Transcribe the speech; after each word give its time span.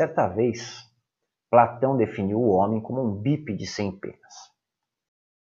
Certa 0.00 0.26
vez, 0.26 0.90
Platão 1.48 1.96
definiu 1.96 2.40
o 2.40 2.48
homem 2.48 2.80
como 2.80 3.00
um 3.00 3.14
bípede 3.14 3.64
sem 3.64 3.96
penas. 3.96 4.52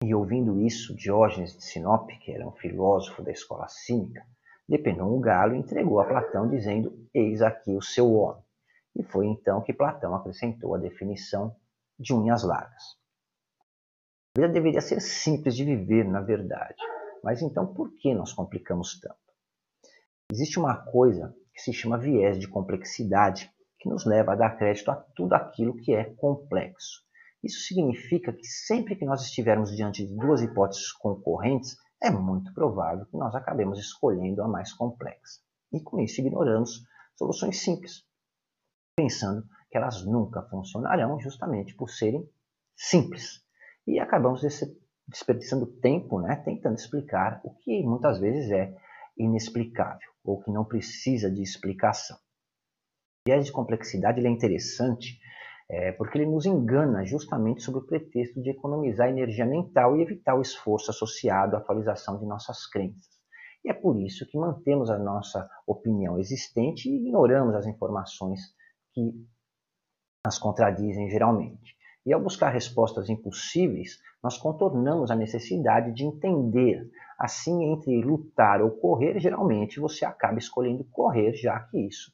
E 0.01 0.15
ouvindo 0.15 0.61
isso, 0.61 0.95
Diógenes 0.95 1.57
de 1.57 1.61
Sinope, 1.65 2.17
que 2.19 2.31
era 2.31 2.47
um 2.47 2.53
filósofo 2.53 3.21
da 3.21 3.31
escola 3.31 3.67
cínica, 3.67 4.25
depenou 4.67 5.13
um 5.13 5.19
galo 5.19 5.55
e 5.55 5.57
entregou 5.57 5.99
a 5.99 6.05
Platão, 6.05 6.49
dizendo: 6.49 7.05
Eis 7.13 7.41
aqui 7.41 7.75
o 7.75 7.81
seu 7.81 8.13
homem. 8.13 8.41
E 8.95 9.03
foi 9.03 9.27
então 9.27 9.61
que 9.61 9.73
Platão 9.73 10.15
acrescentou 10.15 10.73
a 10.73 10.77
definição 10.77 11.53
de 11.99 12.13
unhas 12.13 12.43
largas. 12.43 12.97
A 14.37 14.41
vida 14.41 14.53
deveria 14.53 14.79
ser 14.79 15.01
simples 15.01 15.53
de 15.53 15.65
viver, 15.65 16.05
na 16.05 16.21
verdade. 16.21 16.81
Mas 17.21 17.41
então 17.41 17.73
por 17.73 17.91
que 17.97 18.13
nós 18.13 18.31
complicamos 18.31 18.97
tanto? 19.01 19.19
Existe 20.31 20.57
uma 20.57 20.77
coisa 20.77 21.35
que 21.53 21.59
se 21.59 21.73
chama 21.73 21.97
viés 21.97 22.39
de 22.39 22.47
complexidade, 22.47 23.51
que 23.79 23.89
nos 23.89 24.05
leva 24.05 24.33
a 24.33 24.35
dar 24.35 24.57
crédito 24.57 24.91
a 24.91 24.95
tudo 25.15 25.33
aquilo 25.33 25.75
que 25.77 25.93
é 25.93 26.03
complexo. 26.15 27.03
Isso 27.43 27.61
significa 27.61 28.33
que 28.33 28.45
sempre 28.45 28.95
que 28.95 29.05
nós 29.05 29.21
estivermos 29.21 29.75
diante 29.75 30.05
de 30.05 30.15
duas 30.15 30.41
hipóteses 30.41 30.91
concorrentes, 30.91 31.77
é 32.01 32.09
muito 32.09 32.53
provável 32.53 33.05
que 33.05 33.17
nós 33.17 33.33
acabemos 33.33 33.79
escolhendo 33.79 34.41
a 34.43 34.47
mais 34.47 34.73
complexa. 34.73 35.39
E 35.71 35.81
com 35.81 35.99
isso 35.99 36.19
ignoramos 36.19 36.81
soluções 37.15 37.61
simples, 37.61 38.03
pensando 38.95 39.45
que 39.69 39.77
elas 39.77 40.05
nunca 40.05 40.41
funcionarão 40.43 41.19
justamente 41.19 41.75
por 41.75 41.89
serem 41.89 42.27
simples. 42.75 43.41
E 43.87 43.99
acabamos 43.99 44.41
desperdiçando 45.07 45.65
tempo 45.65 46.19
né, 46.21 46.35
tentando 46.37 46.75
explicar 46.75 47.39
o 47.43 47.53
que 47.55 47.83
muitas 47.83 48.19
vezes 48.19 48.51
é 48.51 48.75
inexplicável 49.17 50.09
ou 50.23 50.41
que 50.41 50.51
não 50.51 50.65
precisa 50.65 51.29
de 51.29 51.41
explicação. 51.41 52.17
O 53.25 53.29
viés 53.29 53.45
de 53.45 53.51
complexidade 53.51 54.25
é 54.25 54.29
interessante 54.29 55.19
é, 55.69 55.91
porque 55.91 56.17
ele 56.17 56.25
nos 56.25 56.45
engana 56.45 57.05
justamente 57.05 57.61
sob 57.61 57.77
o 57.77 57.85
pretexto 57.85 58.41
de 58.41 58.49
economizar 58.49 59.07
energia 59.07 59.45
mental 59.45 59.95
e 59.95 60.01
evitar 60.01 60.35
o 60.35 60.41
esforço 60.41 60.89
associado 60.89 61.55
à 61.55 61.59
atualização 61.59 62.17
de 62.17 62.25
nossas 62.25 62.65
crenças. 62.65 63.19
E 63.63 63.69
é 63.69 63.73
por 63.73 63.99
isso 63.99 64.25
que 64.25 64.37
mantemos 64.37 64.89
a 64.89 64.97
nossa 64.97 65.47
opinião 65.67 66.17
existente 66.17 66.89
e 66.89 66.95
ignoramos 66.95 67.53
as 67.55 67.67
informações 67.67 68.39
que 68.93 69.13
as 70.25 70.39
contradizem 70.39 71.09
geralmente. 71.09 71.75
E 72.05 72.13
ao 72.13 72.21
buscar 72.21 72.49
respostas 72.49 73.09
impossíveis, 73.09 73.99
nós 74.23 74.37
contornamos 74.37 75.11
a 75.11 75.15
necessidade 75.15 75.93
de 75.93 76.05
entender. 76.05 76.89
Assim, 77.19 77.73
entre 77.73 78.01
lutar 78.01 78.61
ou 78.61 78.71
correr, 78.71 79.19
geralmente 79.19 79.79
você 79.79 80.05
acaba 80.05 80.39
escolhendo 80.39 80.85
correr, 80.85 81.33
já 81.33 81.59
que 81.59 81.85
isso 81.85 82.11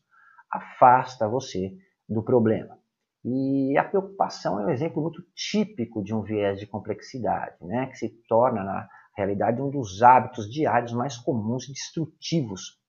afasta 0.51 1.27
você 1.27 1.75
do 2.07 2.23
problema. 2.23 2.77
E 3.23 3.75
a 3.77 3.83
preocupação 3.83 4.59
é 4.59 4.65
um 4.65 4.69
exemplo 4.69 5.01
muito 5.01 5.23
típico 5.33 6.03
de 6.03 6.13
um 6.13 6.21
viés 6.21 6.59
de 6.59 6.67
complexidade, 6.67 7.55
né, 7.61 7.87
que 7.87 7.97
se 7.97 8.09
torna, 8.27 8.63
na 8.63 8.87
realidade, 9.17 9.61
um 9.61 9.69
dos 9.71 10.03
hábitos 10.03 10.47
diários 10.47 10.93
mais 10.93 11.17
comuns 11.17 11.67
e 11.67 11.73
destrutivos 11.73 12.79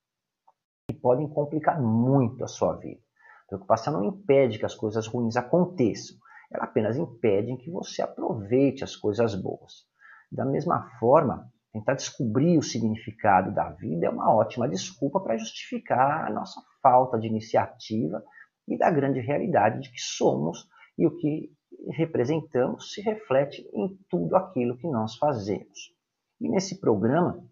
que 0.89 0.95
podem 0.95 1.29
complicar 1.29 1.81
muito 1.81 2.45
a 2.45 2.49
sua 2.49 2.77
vida. 2.77 3.01
A 3.45 3.49
preocupação 3.49 3.95
não 3.95 4.05
impede 4.05 4.59
que 4.59 4.67
as 4.67 4.75
coisas 4.75 5.07
ruins 5.07 5.37
aconteçam, 5.37 6.19
ela 6.53 6.65
apenas 6.65 6.97
impede 6.97 7.57
que 7.57 7.71
você 7.71 8.03
aproveite 8.03 8.85
as 8.85 8.95
coisas 8.95 9.35
boas. 9.35 9.87
Da 10.31 10.45
mesma 10.45 10.89
forma, 10.99 11.51
tentar 11.73 11.95
descobrir 11.95 12.59
o 12.59 12.63
significado 12.63 13.55
da 13.55 13.71
vida 13.71 14.07
é 14.07 14.11
uma 14.11 14.35
ótima 14.35 14.69
desculpa 14.69 15.21
para 15.21 15.37
justificar 15.37 16.27
a 16.27 16.31
nossa 16.31 16.61
falta 16.87 17.19
de 17.19 17.27
iniciativa 17.27 18.23
e 18.69 18.79
da 18.79 18.89
grande 18.91 19.19
realidade 19.19 19.81
de 19.81 19.91
que 19.91 20.01
somos 20.01 20.69
e 20.97 21.05
o 21.05 21.17
que 21.17 21.51
representamos 21.91 22.93
se 22.93 23.01
reflete 23.01 23.69
em 23.75 23.99
tudo 24.09 24.37
aquilo 24.37 24.77
que 24.77 24.87
nós 24.87 25.17
fazemos. 25.17 25.93
E 26.41 26.49
nesse 26.49 26.81
programa 26.81 27.45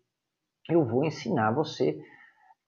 eu 0.70 0.84
vou 0.84 1.04
ensinar 1.04 1.50
você 1.50 2.00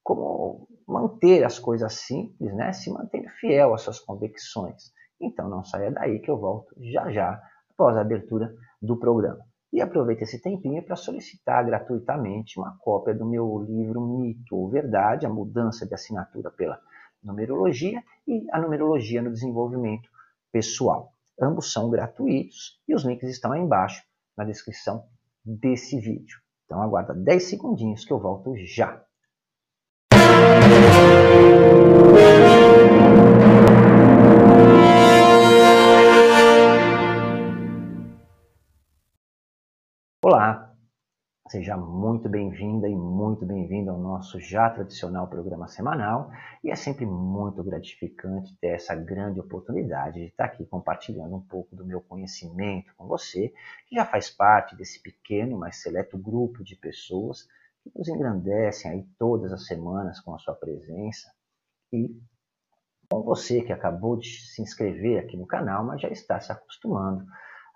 como 0.03 0.67
manter 0.85 1.45
as 1.45 1.57
coisas 1.57 1.93
simples, 1.93 2.53
né? 2.53 2.73
se 2.73 2.91
mantendo 2.91 3.29
fiel 3.39 3.73
às 3.73 3.81
suas 3.81 3.99
convicções. 3.99 4.91
Então 5.21 5.49
não 5.49 5.63
saia 5.63 5.89
daí 5.89 6.19
que 6.19 6.29
eu 6.29 6.37
volto 6.37 6.75
já 6.81 7.09
já 7.11 7.41
após 7.71 7.95
a 7.95 8.01
abertura 8.01 8.53
do 8.81 8.99
programa. 8.99 9.43
E 9.71 9.81
aproveite 9.81 10.23
esse 10.23 10.41
tempinho 10.41 10.81
para 10.81 10.95
solicitar 10.95 11.65
gratuitamente 11.65 12.59
uma 12.59 12.77
cópia 12.79 13.13
do 13.13 13.25
meu 13.25 13.59
livro 13.59 14.01
Mito 14.01 14.55
ou 14.55 14.69
Verdade, 14.69 15.25
a 15.25 15.29
mudança 15.29 15.85
de 15.85 15.93
assinatura 15.93 16.49
pela 16.49 16.79
numerologia 17.23 18.01
e 18.27 18.45
a 18.51 18.61
numerologia 18.61 19.21
no 19.21 19.31
desenvolvimento 19.31 20.09
pessoal. 20.51 21.11
Ambos 21.39 21.71
são 21.71 21.89
gratuitos 21.89 22.81
e 22.87 22.95
os 22.95 23.03
links 23.03 23.29
estão 23.29 23.51
aí 23.51 23.61
embaixo 23.61 24.03
na 24.35 24.43
descrição 24.43 25.05
desse 25.43 25.99
vídeo. 25.99 26.39
Então 26.65 26.81
aguarda 26.81 27.13
10 27.13 27.43
segundinhos 27.43 28.05
que 28.05 28.11
eu 28.11 28.19
volto 28.19 28.55
já. 28.55 29.03
Seja 41.49 41.77
muito 41.77 42.27
bem-vinda 42.27 42.89
e 42.89 42.95
muito 42.95 43.45
bem-vindo 43.45 43.89
ao 43.89 43.97
nosso 43.97 44.37
já 44.37 44.69
tradicional 44.69 45.29
programa 45.29 45.65
semanal. 45.65 46.29
E 46.61 46.69
é 46.69 46.75
sempre 46.75 47.05
muito 47.05 47.63
gratificante 47.63 48.53
ter 48.59 48.75
essa 48.75 48.93
grande 48.93 49.39
oportunidade 49.39 50.19
de 50.19 50.25
estar 50.25 50.43
aqui 50.43 50.65
compartilhando 50.65 51.37
um 51.37 51.41
pouco 51.41 51.73
do 51.73 51.85
meu 51.85 52.01
conhecimento 52.01 52.93
com 52.97 53.07
você, 53.07 53.53
que 53.87 53.95
já 53.95 54.03
faz 54.03 54.29
parte 54.29 54.75
desse 54.75 55.01
pequeno, 55.01 55.57
mas 55.57 55.77
seleto 55.77 56.17
grupo 56.17 56.65
de 56.65 56.75
pessoas 56.75 57.47
que 57.81 57.97
nos 57.97 58.09
engrandecem 58.09 58.91
aí 58.91 59.07
todas 59.17 59.53
as 59.53 59.67
semanas 59.67 60.19
com 60.19 60.35
a 60.35 60.39
sua 60.39 60.53
presença. 60.53 61.31
E 61.93 62.13
com 63.09 63.21
você 63.21 63.61
que 63.61 63.71
acabou 63.71 64.17
de 64.17 64.27
se 64.27 64.61
inscrever 64.61 65.23
aqui 65.23 65.37
no 65.37 65.47
canal, 65.47 65.85
mas 65.85 66.01
já 66.01 66.09
está 66.09 66.41
se 66.41 66.51
acostumando 66.51 67.25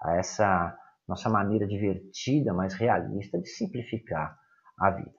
a 0.02 0.18
essa 0.18 0.78
nossa 1.12 1.30
maneira 1.30 1.68
divertida, 1.68 2.54
mas 2.54 2.74
realista 2.74 3.38
de 3.38 3.48
simplificar 3.50 4.38
a 4.80 4.90
vida. 4.92 5.14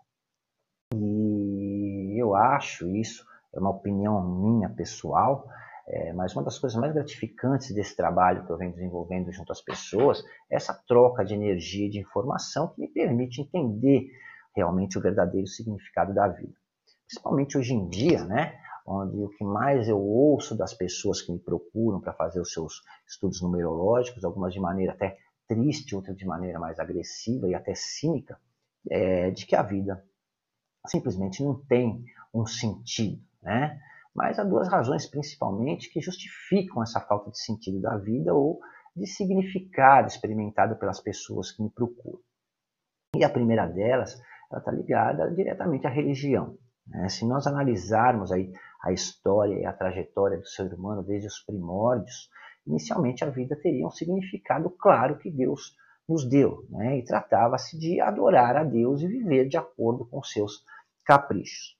E 0.94 2.20
eu 2.20 2.34
acho 2.34 2.88
isso, 2.97 3.25
é 3.54 3.60
uma 3.60 3.70
opinião 3.70 4.26
minha 4.41 4.70
pessoal, 4.70 5.47
é, 5.86 6.12
mas 6.14 6.34
uma 6.34 6.44
das 6.44 6.58
coisas 6.58 6.78
mais 6.81 6.94
gratificantes 6.94 7.75
desse 7.75 7.94
trabalho 7.94 8.47
que 8.47 8.50
eu 8.50 8.56
venho 8.56 8.72
desenvolvendo 8.72 9.31
junto 9.32 9.52
às 9.52 9.60
pessoas 9.60 10.22
é 10.50 10.56
essa 10.56 10.72
troca 10.86 11.25
de 11.25 11.34
energia 11.34 11.86
e 11.86 11.91
de 11.91 12.00
informação 12.00 12.69
que 12.69 12.81
me 12.81 12.88
permite 12.88 13.42
entender 13.42 14.10
realmente 14.56 14.97
o 14.98 15.02
verdadeiro 15.02 15.47
significado 15.47 16.14
da 16.14 16.26
vida. 16.28 16.54
Principalmente 17.06 17.58
hoje 17.58 17.75
em 17.75 17.88
dia, 17.88 18.25
né, 18.25 18.54
onde 18.86 19.16
o 19.19 19.28
que 19.28 19.44
mais 19.44 19.88
eu 19.88 20.00
ouço 20.00 20.56
das 20.56 20.72
pessoas 20.72 21.20
que 21.20 21.32
me 21.32 21.38
procuram 21.38 22.00
para 22.00 22.14
fazer 22.14 22.41
os 22.41 22.50
seus 22.50 22.81
estudos 23.06 23.42
numerológicos, 23.42 24.25
algumas 24.25 24.54
de 24.54 24.60
maneira 24.60 24.92
até 24.92 25.19
triste, 25.52 25.94
outra 25.94 26.14
de 26.14 26.24
maneira 26.24 26.58
mais 26.58 26.78
agressiva 26.78 27.46
e 27.46 27.54
até 27.54 27.74
cínica, 27.74 28.40
é, 28.90 29.30
de 29.30 29.44
que 29.44 29.54
a 29.54 29.62
vida 29.62 30.02
simplesmente 30.86 31.42
não 31.44 31.54
tem 31.66 32.04
um 32.34 32.46
sentido, 32.46 33.22
né? 33.42 33.78
Mas 34.14 34.38
há 34.38 34.44
duas 34.44 34.68
razões 34.68 35.06
principalmente 35.06 35.90
que 35.90 36.00
justificam 36.00 36.82
essa 36.82 37.00
falta 37.00 37.30
de 37.30 37.38
sentido 37.38 37.80
da 37.80 37.96
vida 37.96 38.34
ou 38.34 38.60
de 38.94 39.06
significado 39.06 40.08
experimentado 40.08 40.76
pelas 40.76 41.00
pessoas 41.00 41.50
que 41.50 41.62
me 41.62 41.70
procuram. 41.70 42.20
E 43.16 43.24
a 43.24 43.30
primeira 43.30 43.66
delas, 43.66 44.20
ela 44.50 44.58
está 44.58 44.70
ligada 44.70 45.30
diretamente 45.30 45.86
à 45.86 45.90
religião. 45.90 46.58
Né? 46.86 47.08
Se 47.08 47.26
nós 47.26 47.46
analisarmos 47.46 48.32
aí 48.32 48.52
a 48.82 48.92
história 48.92 49.58
e 49.60 49.64
a 49.64 49.72
trajetória 49.72 50.38
do 50.38 50.46
ser 50.46 50.72
humano 50.75 51.02
desde 51.02 51.28
os 51.28 51.40
primórdios, 51.40 52.28
inicialmente 52.67 53.25
a 53.25 53.31
vida 53.31 53.56
teria 53.56 53.87
um 53.87 53.91
significado 53.91 54.70
claro 54.70 55.19
que 55.19 55.31
Deus 55.31 55.75
nos 56.09 56.29
deu, 56.29 56.67
né? 56.69 56.99
e 56.99 57.05
tratava-se 57.05 57.79
de 57.79 58.00
adorar 58.00 58.56
a 58.56 58.64
Deus 58.64 59.03
e 59.03 59.06
viver 59.06 59.49
de 59.49 59.56
acordo 59.56 60.05
com 60.06 60.23
seus 60.23 60.64
caprichos. 61.05 61.76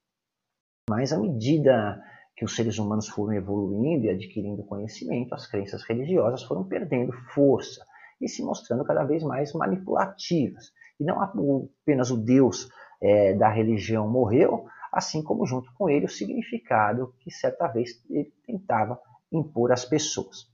Mas 0.88 1.12
à 1.12 1.19
medida 1.19 2.02
que 2.37 2.44
os 2.44 2.56
seres 2.56 2.79
humanos 2.79 3.08
foram 3.08 3.34
evoluindo 3.34 4.06
e 4.06 4.11
adquirindo 4.11 4.64
conhecimento, 4.64 5.34
as 5.34 5.46
crenças 5.46 5.82
religiosas 5.84 6.43
foram 6.43 6.64
perdendo 6.64 7.12
força 7.35 7.85
e 8.20 8.28
se 8.28 8.43
mostrando 8.43 8.85
cada 8.85 9.05
vez 9.05 9.23
mais 9.23 9.52
manipulativas. 9.52 10.73
E 10.99 11.05
não 11.05 11.20
apenas 11.20 12.11
o 12.11 12.17
Deus 12.17 12.69
é, 13.00 13.35
da 13.35 13.49
religião 13.49 14.08
morreu, 14.08 14.67
assim 14.93 15.23
como 15.23 15.46
junto 15.46 15.73
com 15.75 15.88
ele 15.88 16.06
o 16.06 16.11
significado 16.11 17.14
que 17.20 17.31
certa 17.31 17.67
vez 17.67 18.05
ele 18.08 18.32
tentava 18.46 19.00
impor 19.31 19.73
às 19.73 19.85
pessoas. 19.85 20.51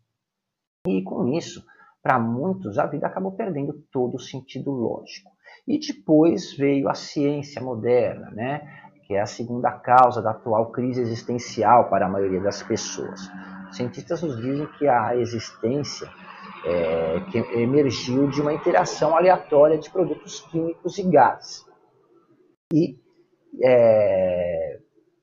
E 0.88 1.02
com 1.02 1.28
isso, 1.28 1.64
para 2.02 2.18
muitos, 2.18 2.78
a 2.78 2.86
vida 2.86 3.06
acabou 3.06 3.32
perdendo 3.32 3.72
todo 3.92 4.16
o 4.16 4.20
sentido 4.20 4.70
lógico. 4.70 5.30
E 5.66 5.78
depois 5.78 6.56
veio 6.56 6.88
a 6.88 6.94
ciência 6.94 7.60
moderna, 7.60 8.30
né? 8.30 8.62
que 9.08 9.14
é 9.14 9.20
a 9.22 9.26
segunda 9.26 9.70
causa 9.72 10.20
da 10.20 10.32
atual 10.32 10.70
crise 10.70 11.00
existencial 11.00 11.88
para 11.88 12.04
a 12.04 12.08
maioria 12.10 12.42
das 12.42 12.62
pessoas. 12.62 13.20
cientistas 13.72 14.22
nos 14.22 14.36
dizem 14.36 14.66
que 14.78 14.86
a 14.86 15.16
existência 15.16 16.06
é, 16.64 17.20
que 17.30 17.38
emergiu 17.58 18.28
de 18.28 18.42
uma 18.42 18.52
interação 18.52 19.16
aleatória 19.16 19.78
de 19.78 19.90
produtos 19.90 20.40
químicos 20.50 20.98
e 20.98 21.02
gases. 21.04 21.64
E 22.72 22.98
é, 23.62 24.67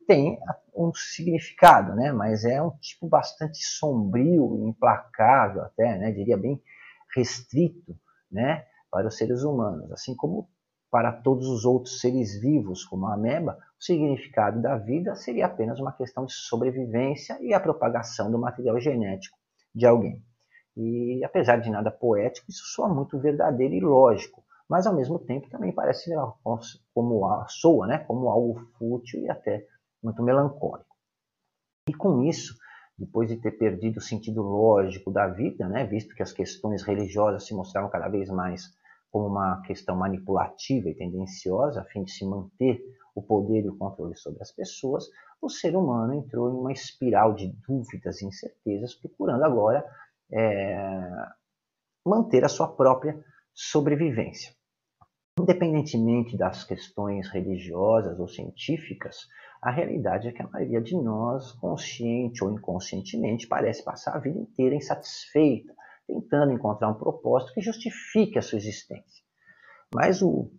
tem 0.05 0.39
um 0.75 0.93
significado, 0.93 1.95
né? 1.95 2.11
mas 2.11 2.45
é 2.45 2.61
um 2.61 2.71
tipo 2.71 3.07
bastante 3.07 3.63
sombrio, 3.63 4.67
implacável 4.67 5.63
até, 5.63 5.97
né? 5.97 6.11
diria 6.11 6.37
bem 6.37 6.61
restrito 7.15 7.97
né? 8.31 8.65
para 8.91 9.07
os 9.07 9.17
seres 9.17 9.43
humanos, 9.43 9.91
assim 9.91 10.15
como 10.15 10.49
para 10.91 11.11
todos 11.11 11.47
os 11.47 11.65
outros 11.65 11.99
seres 11.99 12.39
vivos, 12.39 12.85
como 12.85 13.07
a 13.07 13.15
ameba, 13.15 13.57
o 13.77 13.83
significado 13.83 14.61
da 14.61 14.77
vida 14.77 15.15
seria 15.15 15.45
apenas 15.45 15.79
uma 15.79 15.91
questão 15.91 16.25
de 16.25 16.33
sobrevivência 16.33 17.37
e 17.41 17.53
a 17.53 17.59
propagação 17.59 18.31
do 18.31 18.39
material 18.39 18.79
genético 18.79 19.37
de 19.73 19.85
alguém. 19.85 20.23
E 20.77 21.21
apesar 21.23 21.57
de 21.57 21.69
nada 21.69 21.91
poético, 21.91 22.49
isso 22.49 22.63
soa 22.67 22.87
muito 22.87 23.19
verdadeiro 23.19 23.75
e 23.75 23.79
lógico, 23.81 24.43
mas 24.69 24.87
ao 24.87 24.95
mesmo 24.95 25.19
tempo 25.19 25.49
também 25.49 25.71
parece 25.71 26.11
como 26.93 27.25
a, 27.27 27.45
soa, 27.47 27.87
né, 27.87 27.99
como 27.99 28.29
algo 28.29 28.59
fútil 28.77 29.21
e 29.21 29.29
até 29.29 29.65
muito 30.05 30.23
melancólico. 30.23 30.95
E 31.89 31.93
com 31.93 32.23
isso, 32.23 32.55
depois 32.97 33.27
de 33.27 33.37
ter 33.37 33.51
perdido 33.51 33.97
o 33.97 34.01
sentido 34.01 34.41
lógico 34.41 35.11
da 35.11 35.27
vida, 35.27 35.67
né, 35.67 35.85
visto 35.85 36.15
que 36.15 36.23
as 36.23 36.31
questões 36.31 36.83
religiosas 36.83 37.45
se 37.45 37.53
mostravam 37.53 37.89
cada 37.89 38.07
vez 38.07 38.29
mais 38.29 38.73
como 39.11 39.27
uma 39.27 39.61
questão 39.61 39.95
manipulativa 39.95 40.89
e 40.89 40.95
tendenciosa, 40.95 41.81
a 41.81 41.85
fim 41.85 42.03
de 42.03 42.11
se 42.11 42.25
manter 42.25 42.81
o 43.15 43.21
poder 43.21 43.63
e 43.63 43.69
o 43.69 43.77
controle 43.77 44.15
sobre 44.15 44.41
as 44.41 44.51
pessoas, 44.51 45.05
o 45.41 45.49
ser 45.49 45.75
humano 45.75 46.13
entrou 46.13 46.49
em 46.49 46.53
uma 46.53 46.71
espiral 46.71 47.33
de 47.33 47.47
dúvidas 47.65 48.21
e 48.21 48.25
incertezas, 48.25 48.93
procurando 48.93 49.43
agora 49.43 49.85
é, 50.31 51.09
manter 52.05 52.43
a 52.43 52.49
sua 52.49 52.67
própria 52.67 53.17
sobrevivência. 53.53 54.53
Independentemente 55.39 56.37
das 56.37 56.63
questões 56.63 57.29
religiosas 57.29 58.19
ou 58.19 58.27
científicas, 58.27 59.27
a 59.65 59.71
realidade 59.71 60.27
é 60.27 60.31
que 60.31 60.43
a 60.43 60.47
maioria 60.47 60.79
de 60.79 60.95
nós, 60.95 61.51
consciente 61.53 62.43
ou 62.43 62.51
inconscientemente, 62.51 63.47
parece 63.47 63.83
passar 63.83 64.15
a 64.15 64.19
vida 64.19 64.37
inteira 64.37 64.75
insatisfeita, 64.75 65.73
tentando 66.05 66.53
encontrar 66.53 66.87
um 66.87 66.93
propósito 66.93 67.51
que 67.55 67.61
justifique 67.61 68.37
a 68.37 68.43
sua 68.43 68.59
existência. 68.59 69.23
Mas 69.91 70.21
o, 70.21 70.51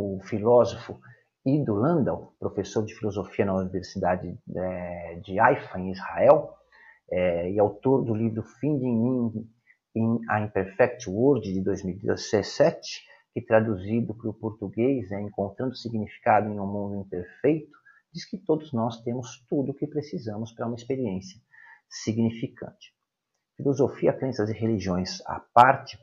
o 0.00 0.18
filósofo 0.22 0.98
Ido 1.44 1.74
Landau, 1.74 2.34
professor 2.40 2.86
de 2.86 2.94
filosofia 2.94 3.44
na 3.44 3.54
Universidade 3.54 4.34
é, 4.56 5.20
de 5.22 5.38
Haifa, 5.38 5.78
em 5.78 5.92
Israel, 5.92 6.54
é, 7.10 7.50
e 7.50 7.60
autor 7.60 8.02
do 8.02 8.14
livro 8.14 8.42
Finding 8.60 9.46
in 9.94 10.20
a 10.30 10.40
Imperfect 10.40 11.10
World, 11.10 11.52
de 11.52 11.60
2017, 11.60 13.04
que 13.34 13.42
traduzido 13.42 14.14
para 14.14 14.30
o 14.30 14.34
português 14.34 15.10
é 15.10 15.20
Encontrando 15.20 15.74
Significado 15.74 16.48
em 16.48 16.60
um 16.60 16.66
Mundo 16.68 17.04
Imperfeito, 17.04 17.76
diz 18.12 18.24
que 18.24 18.38
todos 18.38 18.72
nós 18.72 19.02
temos 19.02 19.44
tudo 19.48 19.72
o 19.72 19.74
que 19.74 19.88
precisamos 19.88 20.52
para 20.52 20.66
uma 20.66 20.76
experiência 20.76 21.40
significante. 21.88 22.94
Filosofia, 23.56 24.12
crenças 24.12 24.48
e 24.50 24.52
religiões 24.52 25.20
à 25.26 25.40
parte, 25.40 25.98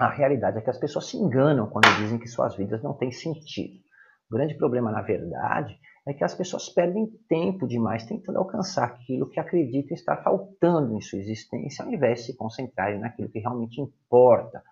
a 0.00 0.08
realidade 0.08 0.56
é 0.56 0.60
que 0.62 0.70
as 0.70 0.78
pessoas 0.78 1.10
se 1.10 1.18
enganam 1.18 1.68
quando 1.68 1.94
dizem 1.98 2.18
que 2.18 2.28
suas 2.28 2.56
vidas 2.56 2.82
não 2.82 2.94
têm 2.94 3.12
sentido. 3.12 3.84
O 4.30 4.34
grande 4.34 4.54
problema, 4.54 4.90
na 4.90 5.02
verdade, 5.02 5.78
é 6.06 6.14
que 6.14 6.24
as 6.24 6.34
pessoas 6.34 6.70
perdem 6.70 7.10
tempo 7.28 7.66
demais 7.66 8.06
tentando 8.06 8.38
alcançar 8.38 8.84
aquilo 8.84 9.28
que 9.28 9.38
acreditam 9.38 9.94
estar 9.94 10.16
faltando 10.22 10.96
em 10.96 11.00
sua 11.02 11.18
existência, 11.18 11.84
ao 11.84 11.92
invés 11.92 12.20
de 12.20 12.26
se 12.26 12.36
concentrarem 12.36 12.98
naquilo 12.98 13.28
que 13.28 13.38
realmente 13.38 13.82
importa 13.82 14.62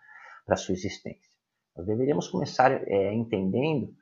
para 0.46 0.56
sua 0.56 0.72
existência. 0.72 1.35
Nós 1.76 1.86
deveríamos 1.86 2.28
começar 2.28 2.72
é, 2.72 3.12
entendendo 3.12 3.94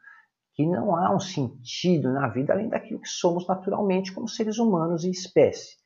que 0.54 0.64
não 0.64 0.94
há 0.96 1.14
um 1.14 1.18
sentido 1.18 2.12
na 2.12 2.28
vida 2.28 2.52
além 2.52 2.68
daquilo 2.68 3.00
que 3.00 3.08
somos 3.08 3.46
naturalmente 3.46 4.12
como 4.12 4.28
seres 4.28 4.58
humanos 4.58 5.04
e 5.04 5.10
espécie. 5.10 5.76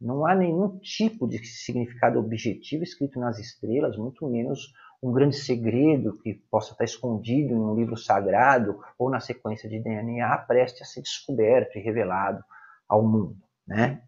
Não 0.00 0.26
há 0.26 0.34
nenhum 0.34 0.78
tipo 0.78 1.26
de 1.26 1.44
significado 1.44 2.18
objetivo 2.18 2.84
escrito 2.84 3.18
nas 3.18 3.38
estrelas, 3.38 3.96
muito 3.96 4.28
menos 4.28 4.72
um 5.02 5.12
grande 5.12 5.36
segredo 5.36 6.18
que 6.18 6.34
possa 6.50 6.72
estar 6.72 6.84
escondido 6.84 7.54
em 7.54 7.58
um 7.58 7.74
livro 7.74 7.96
sagrado 7.96 8.80
ou 8.98 9.08
na 9.08 9.18
sequência 9.18 9.68
de 9.68 9.80
DNA 9.80 10.36
preste 10.38 10.82
a 10.82 10.86
ser 10.86 11.02
descoberto 11.02 11.76
e 11.76 11.80
revelado 11.80 12.44
ao 12.88 13.02
mundo. 13.02 13.36
Né? 13.66 14.02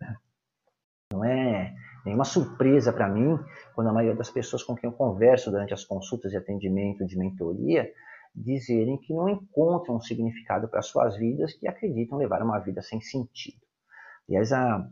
Não 1.13 1.25
é 1.25 1.75
nenhuma 2.05 2.25
surpresa 2.25 2.93
para 2.93 3.09
mim 3.09 3.39
quando 3.75 3.89
a 3.89 3.93
maioria 3.93 4.17
das 4.17 4.31
pessoas 4.31 4.63
com 4.63 4.75
quem 4.75 4.89
eu 4.89 4.97
converso 4.97 5.51
durante 5.51 5.75
as 5.75 5.85
consultas 5.85 6.31
de 6.31 6.37
atendimento 6.37 7.07
de 7.07 7.17
mentoria 7.17 7.91
dizerem 8.35 8.99
que 8.99 9.13
não 9.13 9.29
encontram 9.29 9.97
um 9.97 10.01
significado 10.01 10.69
para 10.69 10.83
suas 10.83 11.17
vidas 11.17 11.53
que 11.53 11.67
acreditam 11.67 12.19
levar 12.19 12.43
uma 12.43 12.59
vida 12.59 12.81
sem 12.81 13.01
sentido. 13.01 13.61
Aliás, 14.29 14.53
a 14.53 14.89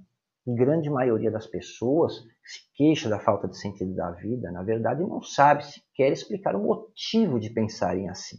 grande 0.47 0.91
maioria 0.91 1.31
das 1.31 1.47
pessoas 1.47 2.15
se 2.45 2.61
queixa 2.75 3.09
da 3.09 3.19
falta 3.19 3.47
de 3.47 3.59
sentido 3.59 3.95
da 3.95 4.11
vida, 4.11 4.51
na 4.51 4.63
verdade, 4.63 5.03
não 5.03 5.23
sabe 5.23 5.65
sequer 5.65 6.11
explicar 6.11 6.57
o 6.57 6.63
motivo 6.63 7.39
de 7.39 7.51
pensarem 7.51 8.09
assim. 8.09 8.39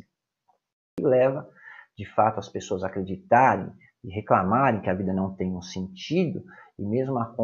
E 0.99 1.03
leva, 1.03 1.47
de 1.97 2.05
fato, 2.05 2.39
as 2.39 2.49
pessoas 2.49 2.83
a 2.83 2.87
acreditarem 2.87 3.71
e 4.03 4.09
reclamarem 4.11 4.81
que 4.81 4.89
a 4.89 4.93
vida 4.93 5.13
não 5.13 5.35
tem 5.35 5.55
um 5.55 5.61
sentido, 5.61 6.43
e 6.77 6.85
mesmo 6.85 7.17
a, 7.17 7.35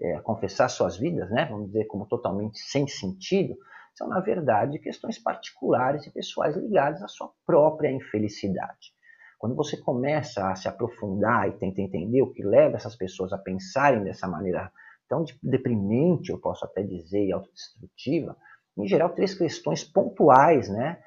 é, 0.00 0.20
confessar 0.20 0.68
suas 0.68 0.96
vidas, 0.96 1.30
né, 1.30 1.46
vamos 1.50 1.68
dizer, 1.68 1.86
como 1.86 2.06
totalmente 2.06 2.58
sem 2.58 2.86
sentido, 2.86 3.56
são, 3.94 4.08
na 4.08 4.20
verdade, 4.20 4.78
questões 4.78 5.18
particulares 5.18 6.06
e 6.06 6.10
pessoais 6.10 6.56
ligadas 6.56 7.02
à 7.02 7.08
sua 7.08 7.30
própria 7.46 7.90
infelicidade. 7.90 8.92
Quando 9.38 9.54
você 9.54 9.76
começa 9.76 10.50
a 10.50 10.56
se 10.56 10.68
aprofundar 10.68 11.48
e 11.48 11.52
tenta 11.52 11.80
entender 11.80 12.22
o 12.22 12.32
que 12.32 12.42
leva 12.42 12.76
essas 12.76 12.96
pessoas 12.96 13.32
a 13.32 13.38
pensarem 13.38 14.02
dessa 14.02 14.26
maneira 14.26 14.72
tão 15.08 15.24
deprimente, 15.42 16.30
eu 16.30 16.38
posso 16.38 16.64
até 16.64 16.82
dizer, 16.82 17.24
e 17.26 17.32
autodestrutiva, 17.32 18.36
em 18.76 18.86
geral, 18.86 19.10
três 19.10 19.34
questões 19.34 19.84
pontuais, 19.84 20.68
né? 20.68 20.98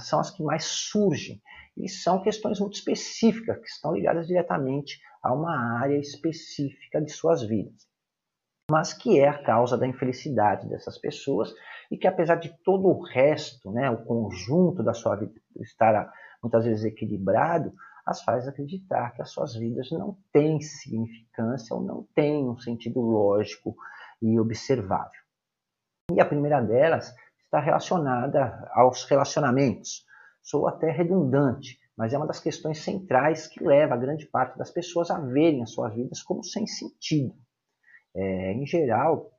São 0.00 0.20
as 0.20 0.30
que 0.30 0.42
mais 0.42 0.64
surgem. 0.64 1.40
E 1.76 1.88
são 1.88 2.22
questões 2.22 2.58
muito 2.58 2.74
específicas, 2.74 3.58
que 3.58 3.68
estão 3.68 3.94
ligadas 3.94 4.26
diretamente 4.26 4.98
a 5.22 5.32
uma 5.32 5.78
área 5.80 5.98
específica 5.98 7.00
de 7.00 7.12
suas 7.12 7.42
vidas. 7.42 7.86
Mas 8.70 8.92
que 8.92 9.20
é 9.20 9.28
a 9.28 9.42
causa 9.42 9.76
da 9.76 9.86
infelicidade 9.86 10.68
dessas 10.68 10.98
pessoas 10.98 11.52
e 11.90 11.96
que, 11.96 12.06
apesar 12.06 12.36
de 12.36 12.56
todo 12.64 12.88
o 12.88 13.02
resto, 13.02 13.70
né, 13.70 13.90
o 13.90 14.04
conjunto 14.04 14.82
da 14.82 14.94
sua 14.94 15.16
vida 15.16 15.40
estar 15.60 16.12
muitas 16.42 16.64
vezes 16.64 16.84
equilibrado, 16.84 17.72
as 18.06 18.22
faz 18.22 18.46
acreditar 18.46 19.12
que 19.14 19.22
as 19.22 19.30
suas 19.30 19.54
vidas 19.54 19.90
não 19.90 20.16
têm 20.32 20.60
significância 20.60 21.74
ou 21.74 21.82
não 21.82 22.06
têm 22.14 22.48
um 22.48 22.56
sentido 22.56 23.00
lógico 23.00 23.76
e 24.22 24.38
observável. 24.38 25.20
E 26.12 26.20
a 26.20 26.24
primeira 26.24 26.60
delas 26.60 27.12
está 27.44 27.58
relacionada 27.58 28.70
aos 28.72 29.04
relacionamentos. 29.04 30.04
Sou 30.46 30.68
até 30.68 30.92
redundante, 30.92 31.76
mas 31.96 32.12
é 32.12 32.16
uma 32.16 32.26
das 32.26 32.38
questões 32.38 32.78
centrais 32.78 33.48
que 33.48 33.64
leva 33.64 33.94
a 33.94 33.98
grande 33.98 34.26
parte 34.26 34.56
das 34.56 34.70
pessoas 34.70 35.10
a 35.10 35.18
verem 35.18 35.60
as 35.60 35.72
suas 35.72 35.92
vidas 35.92 36.22
como 36.22 36.44
sem 36.44 36.64
sentido. 36.68 37.34
É, 38.14 38.52
em 38.52 38.64
geral, 38.64 39.32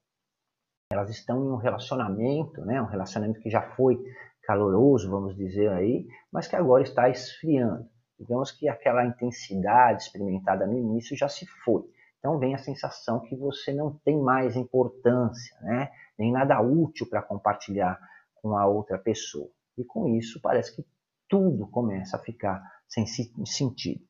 elas 0.92 1.10
estão 1.10 1.38
em 1.46 1.52
um 1.54 1.56
relacionamento, 1.56 2.60
né, 2.66 2.82
um 2.82 2.88
relacionamento 2.88 3.40
que 3.40 3.50
já 3.50 3.62
foi 3.62 3.98
caloroso, 4.44 5.10
vamos 5.10 5.34
dizer 5.38 5.70
aí, 5.70 6.06
mas 6.30 6.46
que 6.46 6.58
agora 6.58 6.84
está 6.84 7.08
esfriando. 7.08 7.90
Digamos 8.20 8.52
que 8.52 8.68
aquela 8.68 9.06
intensidade 9.06 10.04
experimentada 10.04 10.68
no 10.68 10.78
início 10.78 11.16
já 11.16 11.30
se 11.30 11.46
foi. 11.64 11.84
Então 12.20 12.38
vem 12.38 12.54
a 12.54 12.58
sensação 12.58 13.22
que 13.22 13.36
você 13.38 13.74
não 13.74 13.98
tem 14.04 14.20
mais 14.20 14.58
importância, 14.58 15.56
né? 15.62 15.90
nem 16.20 16.34
nada 16.34 16.60
útil 16.60 17.08
para 17.10 17.22
compartilhar 17.22 17.98
com 18.36 18.58
a 18.58 18.68
outra 18.68 18.98
pessoa. 18.98 19.50
E 19.78 19.86
com 19.86 20.10
isso 20.10 20.42
parece 20.42 20.76
que 20.76 20.86
tudo 21.28 21.68
começa 21.68 22.18
a 22.18 22.20
ficar 22.20 22.62
sem 22.88 23.06
sentido. 23.06 24.02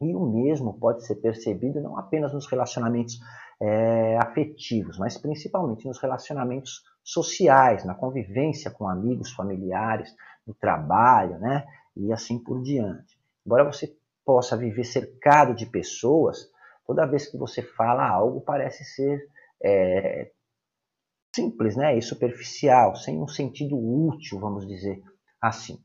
E 0.00 0.14
o 0.14 0.26
mesmo 0.26 0.78
pode 0.78 1.06
ser 1.06 1.16
percebido 1.16 1.80
não 1.80 1.98
apenas 1.98 2.32
nos 2.34 2.46
relacionamentos 2.46 3.18
é, 3.60 4.18
afetivos, 4.18 4.98
mas 4.98 5.16
principalmente 5.16 5.86
nos 5.86 5.98
relacionamentos 6.00 6.82
sociais, 7.02 7.84
na 7.84 7.94
convivência 7.94 8.70
com 8.70 8.88
amigos, 8.88 9.32
familiares, 9.32 10.14
no 10.46 10.54
trabalho, 10.54 11.38
né? 11.38 11.66
E 11.96 12.12
assim 12.12 12.38
por 12.38 12.62
diante. 12.62 13.18
Embora 13.44 13.64
você 13.64 13.96
possa 14.24 14.56
viver 14.56 14.84
cercado 14.84 15.54
de 15.54 15.64
pessoas, 15.64 16.50
toda 16.86 17.06
vez 17.06 17.26
que 17.30 17.38
você 17.38 17.62
fala 17.62 18.06
algo 18.06 18.42
parece 18.42 18.84
ser 18.84 19.26
é, 19.62 20.30
simples, 21.34 21.74
né? 21.74 21.96
E 21.96 22.02
superficial, 22.02 22.96
sem 22.96 23.22
um 23.22 23.28
sentido 23.28 23.76
útil, 23.78 24.38
vamos 24.38 24.66
dizer 24.66 25.02
assim. 25.40 25.78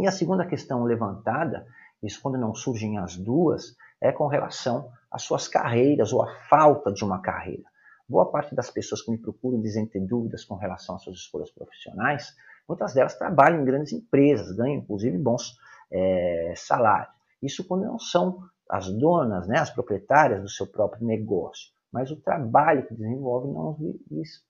E 0.00 0.06
a 0.06 0.10
segunda 0.10 0.46
questão 0.46 0.84
levantada, 0.84 1.66
isso 2.02 2.20
quando 2.22 2.38
não 2.38 2.54
surgem 2.54 2.96
as 2.98 3.16
duas, 3.16 3.76
é 4.00 4.10
com 4.10 4.26
relação 4.26 4.90
às 5.10 5.22
suas 5.22 5.46
carreiras 5.46 6.12
ou 6.12 6.22
à 6.22 6.34
falta 6.48 6.90
de 6.90 7.04
uma 7.04 7.20
carreira. 7.20 7.64
Boa 8.08 8.30
parte 8.30 8.54
das 8.54 8.70
pessoas 8.70 9.02
que 9.02 9.10
me 9.10 9.18
procuram 9.18 9.60
dizem 9.60 9.86
ter 9.86 10.00
dúvidas 10.00 10.44
com 10.44 10.54
relação 10.54 10.96
às 10.96 11.02
suas 11.02 11.18
escolhas 11.18 11.50
profissionais, 11.50 12.34
muitas 12.66 12.94
delas 12.94 13.16
trabalham 13.16 13.60
em 13.60 13.64
grandes 13.64 13.92
empresas, 13.92 14.56
ganham 14.56 14.80
inclusive 14.80 15.16
bons 15.18 15.56
é, 15.90 16.54
salários. 16.56 17.14
Isso 17.42 17.62
quando 17.66 17.84
não 17.84 17.98
são 17.98 18.42
as 18.70 18.90
donas, 18.90 19.46
né, 19.46 19.58
as 19.58 19.70
proprietárias 19.70 20.40
do 20.40 20.48
seu 20.48 20.66
próprio 20.66 21.06
negócio. 21.06 21.70
Mas 21.92 22.10
o 22.10 22.16
trabalho 22.16 22.86
que 22.86 22.94
desenvolve 22.94 23.52
não 23.52 23.76
lhes 24.10 24.42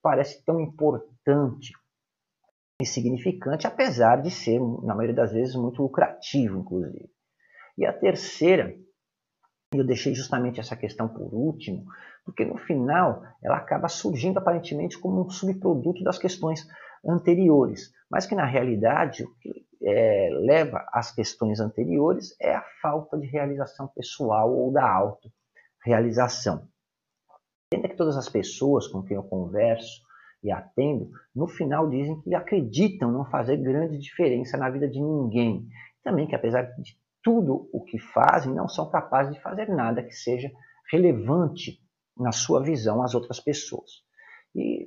parece 0.00 0.44
tão 0.44 0.60
importante 0.60 1.72
e 2.80 2.84
significante, 2.84 3.66
apesar 3.66 4.20
de 4.20 4.30
ser, 4.30 4.60
na 4.82 4.94
maioria 4.94 5.14
das 5.14 5.32
vezes, 5.32 5.54
muito 5.54 5.82
lucrativo, 5.82 6.58
inclusive. 6.58 7.10
E 7.78 7.86
a 7.86 7.92
terceira, 7.92 8.74
eu 9.74 9.84
deixei 9.84 10.14
justamente 10.14 10.60
essa 10.60 10.76
questão 10.76 11.08
por 11.08 11.32
último, 11.32 11.84
porque 12.24 12.44
no 12.44 12.58
final 12.58 13.22
ela 13.42 13.56
acaba 13.56 13.88
surgindo 13.88 14.38
aparentemente 14.38 14.98
como 14.98 15.24
um 15.24 15.30
subproduto 15.30 16.02
das 16.02 16.18
questões 16.18 16.66
anteriores, 17.06 17.92
mas 18.10 18.26
que 18.26 18.34
na 18.34 18.44
realidade 18.44 19.24
o 19.24 19.34
que 19.36 19.66
é, 19.82 20.30
leva 20.32 20.84
às 20.92 21.12
questões 21.12 21.60
anteriores 21.60 22.34
é 22.40 22.54
a 22.54 22.64
falta 22.82 23.18
de 23.18 23.26
realização 23.26 23.88
pessoal 23.88 24.52
ou 24.52 24.72
da 24.72 24.90
autorrealização. 24.90 26.68
Entenda 27.72 27.88
que 27.88 27.96
todas 27.96 28.16
as 28.16 28.28
pessoas 28.28 28.86
com 28.86 29.02
quem 29.02 29.16
eu 29.16 29.22
converso 29.22 30.05
e 30.46 30.52
atendo, 30.52 31.10
no 31.34 31.48
final 31.48 31.90
dizem 31.90 32.20
que 32.20 32.32
acreditam 32.32 33.10
não 33.10 33.24
fazer 33.24 33.56
grande 33.56 33.98
diferença 33.98 34.56
na 34.56 34.70
vida 34.70 34.88
de 34.88 35.00
ninguém. 35.00 35.66
Também 36.04 36.28
que 36.28 36.36
apesar 36.36 36.62
de 36.78 36.96
tudo 37.20 37.68
o 37.72 37.82
que 37.82 37.98
fazem, 37.98 38.54
não 38.54 38.68
são 38.68 38.88
capazes 38.88 39.34
de 39.34 39.42
fazer 39.42 39.68
nada 39.68 40.04
que 40.04 40.12
seja 40.12 40.48
relevante 40.92 41.82
na 42.16 42.30
sua 42.30 42.62
visão 42.62 43.02
às 43.02 43.12
outras 43.12 43.40
pessoas. 43.40 43.90
E 44.54 44.86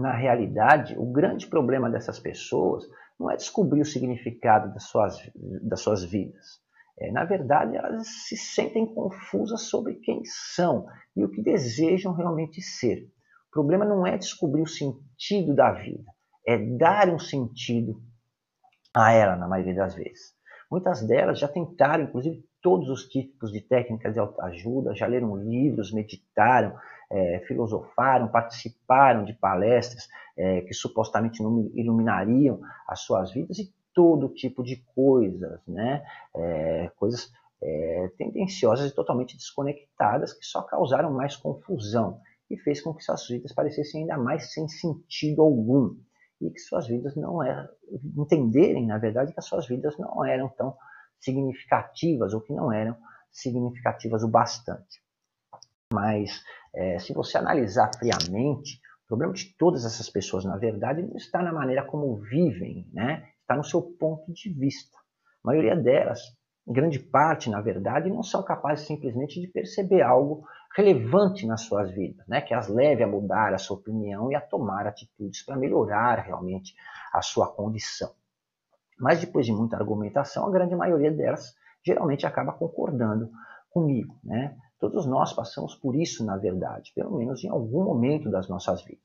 na 0.00 0.12
realidade, 0.12 0.96
o 0.96 1.10
grande 1.10 1.48
problema 1.48 1.90
dessas 1.90 2.20
pessoas 2.20 2.84
não 3.18 3.28
é 3.28 3.36
descobrir 3.36 3.80
o 3.80 3.84
significado 3.84 4.72
das 4.72 4.84
suas, 4.84 5.18
das 5.34 5.80
suas 5.80 6.04
vidas. 6.04 6.62
É, 6.96 7.10
na 7.10 7.24
verdade, 7.24 7.76
elas 7.76 8.06
se 8.06 8.36
sentem 8.36 8.86
confusas 8.86 9.62
sobre 9.62 9.96
quem 9.96 10.22
são 10.24 10.86
e 11.16 11.24
o 11.24 11.28
que 11.28 11.42
desejam 11.42 12.12
realmente 12.12 12.62
ser. 12.62 13.08
O 13.54 13.62
problema 13.62 13.84
não 13.84 14.04
é 14.04 14.18
descobrir 14.18 14.62
o 14.62 14.66
sentido 14.66 15.54
da 15.54 15.70
vida, 15.70 16.02
é 16.44 16.58
dar 16.58 17.08
um 17.08 17.20
sentido 17.20 18.02
a 18.92 19.12
ela, 19.12 19.36
na 19.36 19.46
maioria 19.46 19.76
das 19.76 19.94
vezes. 19.94 20.34
Muitas 20.68 21.06
delas 21.06 21.38
já 21.38 21.46
tentaram, 21.46 22.02
inclusive, 22.02 22.44
todos 22.60 22.88
os 22.88 23.04
tipos 23.04 23.52
de 23.52 23.60
técnicas 23.60 24.12
de 24.12 24.18
autoajuda, 24.18 24.92
já 24.96 25.06
leram 25.06 25.36
livros, 25.36 25.92
meditaram, 25.92 26.76
é, 27.08 27.44
filosofaram, 27.46 28.26
participaram 28.26 29.24
de 29.24 29.34
palestras 29.34 30.08
é, 30.36 30.62
que 30.62 30.74
supostamente 30.74 31.40
iluminariam 31.40 32.60
as 32.88 33.02
suas 33.02 33.32
vidas 33.32 33.56
e 33.60 33.72
todo 33.94 34.34
tipo 34.34 34.64
de 34.64 34.82
coisas, 34.96 35.60
né? 35.64 36.04
É, 36.34 36.90
coisas 36.96 37.32
é, 37.62 38.10
tendenciosas 38.18 38.90
e 38.90 38.94
totalmente 38.96 39.36
desconectadas 39.36 40.32
que 40.32 40.44
só 40.44 40.60
causaram 40.60 41.12
mais 41.12 41.36
confusão 41.36 42.20
e 42.50 42.58
fez 42.58 42.80
com 42.80 42.94
que 42.94 43.02
suas 43.02 43.26
vidas 43.26 43.52
parecessem 43.52 44.02
ainda 44.02 44.16
mais 44.16 44.52
sem 44.52 44.68
sentido 44.68 45.42
algum 45.42 45.96
e 46.40 46.50
que 46.50 46.60
suas 46.60 46.86
vidas 46.86 47.16
não 47.16 47.42
eram 47.42 47.68
entenderem 48.16 48.86
na 48.86 48.98
verdade 48.98 49.32
que 49.32 49.40
as 49.40 49.46
suas 49.46 49.66
vidas 49.66 49.96
não 49.98 50.24
eram 50.24 50.48
tão 50.48 50.76
significativas 51.18 52.34
ou 52.34 52.40
que 52.40 52.52
não 52.52 52.72
eram 52.72 52.96
significativas 53.32 54.22
o 54.22 54.28
bastante. 54.28 55.02
Mas 55.92 56.42
é, 56.74 56.98
se 56.98 57.12
você 57.12 57.38
analisar 57.38 57.90
friamente, 57.96 58.80
o 59.04 59.08
problema 59.08 59.32
de 59.32 59.54
todas 59.56 59.84
essas 59.84 60.08
pessoas, 60.10 60.44
na 60.44 60.56
verdade, 60.56 61.02
não 61.02 61.16
está 61.16 61.42
na 61.42 61.52
maneira 61.52 61.84
como 61.84 62.16
vivem, 62.16 62.88
né? 62.92 63.28
está 63.40 63.56
no 63.56 63.64
seu 63.64 63.82
ponto 63.82 64.32
de 64.32 64.50
vista. 64.50 64.96
A 65.44 65.48
maioria 65.48 65.76
delas, 65.76 66.20
grande 66.66 66.98
parte, 66.98 67.50
na 67.50 67.60
verdade, 67.60 68.10
não 68.10 68.22
são 68.22 68.42
capazes 68.42 68.86
simplesmente 68.86 69.40
de 69.40 69.48
perceber 69.48 70.02
algo 70.02 70.46
relevante 70.76 71.46
nas 71.46 71.62
suas 71.62 71.90
vidas, 71.90 72.26
né? 72.26 72.40
que 72.40 72.52
as 72.52 72.68
leve 72.68 73.02
a 73.02 73.06
mudar 73.06 73.54
a 73.54 73.58
sua 73.58 73.76
opinião 73.76 74.30
e 74.30 74.34
a 74.34 74.40
tomar 74.40 74.86
atitudes 74.86 75.44
para 75.44 75.56
melhorar 75.56 76.20
realmente 76.20 76.74
a 77.12 77.22
sua 77.22 77.46
condição. 77.48 78.10
Mas 78.98 79.20
depois 79.20 79.46
de 79.46 79.52
muita 79.52 79.76
argumentação, 79.76 80.46
a 80.46 80.50
grande 80.50 80.74
maioria 80.74 81.12
delas 81.12 81.54
geralmente 81.84 82.26
acaba 82.26 82.52
concordando 82.52 83.30
comigo. 83.70 84.18
Né? 84.24 84.56
Todos 84.78 85.06
nós 85.06 85.32
passamos 85.32 85.74
por 85.74 85.94
isso, 85.94 86.24
na 86.24 86.36
verdade, 86.36 86.92
pelo 86.94 87.16
menos 87.16 87.44
em 87.44 87.48
algum 87.48 87.84
momento 87.84 88.30
das 88.30 88.48
nossas 88.48 88.82
vidas. 88.84 89.04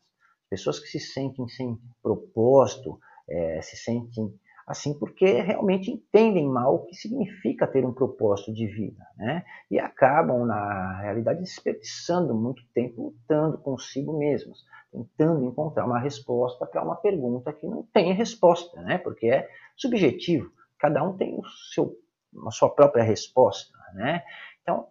Pessoas 0.50 0.80
que 0.80 0.88
se 0.88 1.00
sentem 1.00 1.48
sem 1.48 1.78
propósito, 2.02 3.00
é, 3.30 3.62
se 3.62 3.78
sentem 3.78 4.34
assim 4.70 4.94
porque 4.94 5.26
realmente 5.42 5.90
entendem 5.90 6.48
mal 6.48 6.76
o 6.76 6.86
que 6.86 6.96
significa 6.96 7.66
ter 7.66 7.84
um 7.84 7.92
propósito 7.92 8.54
de 8.54 8.68
vida, 8.68 9.04
né? 9.18 9.44
E 9.70 9.80
acabam, 9.80 10.46
na 10.46 11.02
realidade, 11.02 11.40
desperdiçando 11.40 12.36
muito 12.36 12.62
tempo 12.72 13.06
lutando 13.06 13.58
consigo 13.58 14.16
mesmos, 14.16 14.64
tentando 14.92 15.44
encontrar 15.44 15.88
uma 15.88 16.00
resposta 16.00 16.68
para 16.68 16.84
uma 16.84 16.96
pergunta 16.96 17.52
que 17.52 17.66
não 17.66 17.82
tem 17.92 18.14
resposta, 18.14 18.80
né? 18.84 19.00
Porque 19.00 19.26
é 19.26 19.50
subjetivo, 19.76 20.52
cada 20.78 21.04
um 21.04 21.18
tem 21.18 21.34
o 21.34 21.44
seu, 21.74 21.98
a 22.46 22.52
sua 22.52 22.70
própria 22.70 23.04
resposta, 23.04 23.76
né? 23.96 24.22
Então, 24.62 24.86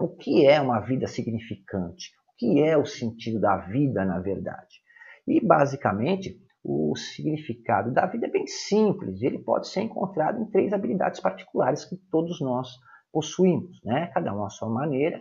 o 0.00 0.08
que 0.08 0.44
é 0.44 0.60
uma 0.60 0.80
vida 0.80 1.06
significante? 1.06 2.10
O 2.32 2.36
que 2.36 2.60
é 2.64 2.76
o 2.76 2.84
sentido 2.84 3.38
da 3.38 3.58
vida, 3.58 4.04
na 4.04 4.18
verdade? 4.18 4.82
E, 5.24 5.40
basicamente, 5.40 6.36
o 6.70 6.94
significado 6.94 7.90
da 7.90 8.04
vida 8.04 8.26
é 8.26 8.30
bem 8.30 8.46
simples. 8.46 9.22
Ele 9.22 9.38
pode 9.38 9.68
ser 9.68 9.80
encontrado 9.80 10.38
em 10.38 10.44
três 10.44 10.74
habilidades 10.74 11.18
particulares 11.18 11.86
que 11.86 11.96
todos 12.10 12.42
nós 12.42 12.68
possuímos, 13.10 13.80
né? 13.82 14.08
cada 14.08 14.34
um 14.34 14.44
à 14.44 14.50
sua 14.50 14.68
maneira, 14.68 15.18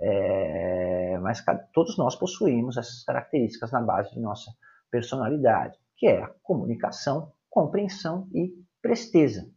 é, 0.00 1.18
mas 1.20 1.44
todos 1.74 1.98
nós 1.98 2.16
possuímos 2.16 2.78
essas 2.78 3.04
características 3.04 3.70
na 3.72 3.82
base 3.82 4.10
de 4.14 4.20
nossa 4.20 4.50
personalidade, 4.90 5.78
que 5.98 6.06
é 6.06 6.22
a 6.22 6.30
comunicação, 6.42 7.30
compreensão 7.50 8.26
e 8.34 8.54
presteza. 8.80 9.50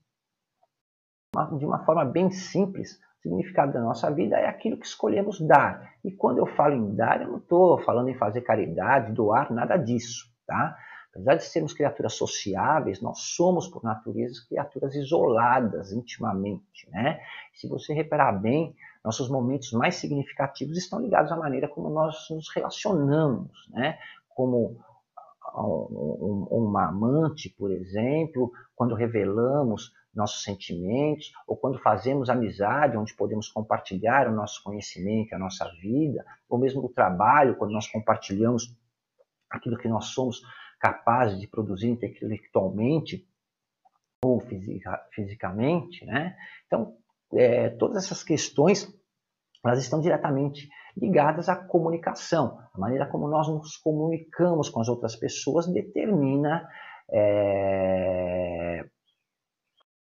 De 1.58 1.66
uma 1.66 1.86
forma 1.86 2.04
bem 2.04 2.32
simples, 2.32 3.00
o 3.20 3.22
significado 3.22 3.72
da 3.72 3.80
nossa 3.80 4.12
vida 4.12 4.38
é 4.38 4.48
aquilo 4.48 4.78
que 4.78 4.86
escolhemos 4.86 5.40
dar. 5.40 5.94
E 6.04 6.12
quando 6.12 6.40
eu 6.40 6.48
falo 6.48 6.76
em 6.76 6.96
dar, 6.96 7.22
eu 7.22 7.30
não 7.30 7.38
estou 7.38 7.80
falando 7.84 8.10
em 8.10 8.18
fazer 8.18 8.42
caridade, 8.42 9.14
doar, 9.14 9.54
nada 9.54 9.78
disso. 9.78 10.28
Tá? 10.46 10.76
Apesar 11.12 11.36
de 11.36 11.44
sermos 11.44 11.74
criaturas 11.74 12.14
sociáveis, 12.14 13.02
nós 13.02 13.20
somos, 13.20 13.68
por 13.68 13.84
natureza, 13.84 14.46
criaturas 14.48 14.94
isoladas 14.96 15.92
intimamente. 15.92 16.90
Né? 16.92 17.20
Se 17.54 17.68
você 17.68 17.94
reparar 17.94 18.34
bem, 18.34 18.76
nossos 19.04 19.30
momentos 19.30 19.72
mais 19.72 19.96
significativos 19.96 20.78
estão 20.78 21.00
ligados 21.00 21.32
à 21.32 21.36
maneira 21.36 21.68
como 21.68 21.90
nós 21.90 22.28
nos 22.30 22.50
relacionamos, 22.54 23.68
né? 23.72 23.98
como 24.30 24.78
uma 25.52 26.88
amante, 26.88 27.50
por 27.50 27.72
exemplo, 27.72 28.52
quando 28.76 28.94
revelamos 28.94 29.92
nossos 30.14 30.44
sentimentos, 30.44 31.32
ou 31.48 31.56
quando 31.56 31.80
fazemos 31.80 32.30
amizade, 32.30 32.98
onde 32.98 33.16
podemos 33.16 33.48
compartilhar 33.48 34.28
o 34.28 34.36
nosso 34.36 34.62
conhecimento, 34.64 35.34
a 35.34 35.40
nossa 35.40 35.70
vida, 35.82 36.26
ou 36.48 36.60
mesmo 36.60 36.84
o 36.84 36.90
trabalho, 36.90 37.56
quando 37.56 37.72
nós 37.72 37.88
compartilhamos 37.88 38.76
aquilo 39.50 39.78
que 39.78 39.88
nós 39.88 40.06
somos 40.06 40.42
capazes 40.80 41.40
de 41.40 41.48
produzir 41.48 41.90
intelectualmente 41.90 43.28
ou 44.24 44.42
fisicamente, 45.12 46.06
né? 46.06 46.36
Então, 46.66 46.96
é, 47.34 47.70
todas 47.70 48.06
essas 48.06 48.24
questões 48.24 48.94
elas 49.64 49.80
estão 49.80 50.00
diretamente 50.00 50.70
ligadas 50.96 51.50
à 51.50 51.56
comunicação. 51.56 52.60
A 52.74 52.80
maneira 52.80 53.06
como 53.06 53.28
nós 53.28 53.48
nos 53.48 53.76
comunicamos 53.78 54.70
com 54.70 54.80
as 54.80 54.88
outras 54.88 55.16
pessoas 55.16 55.68
determina 55.68 56.68
é, 57.12 58.86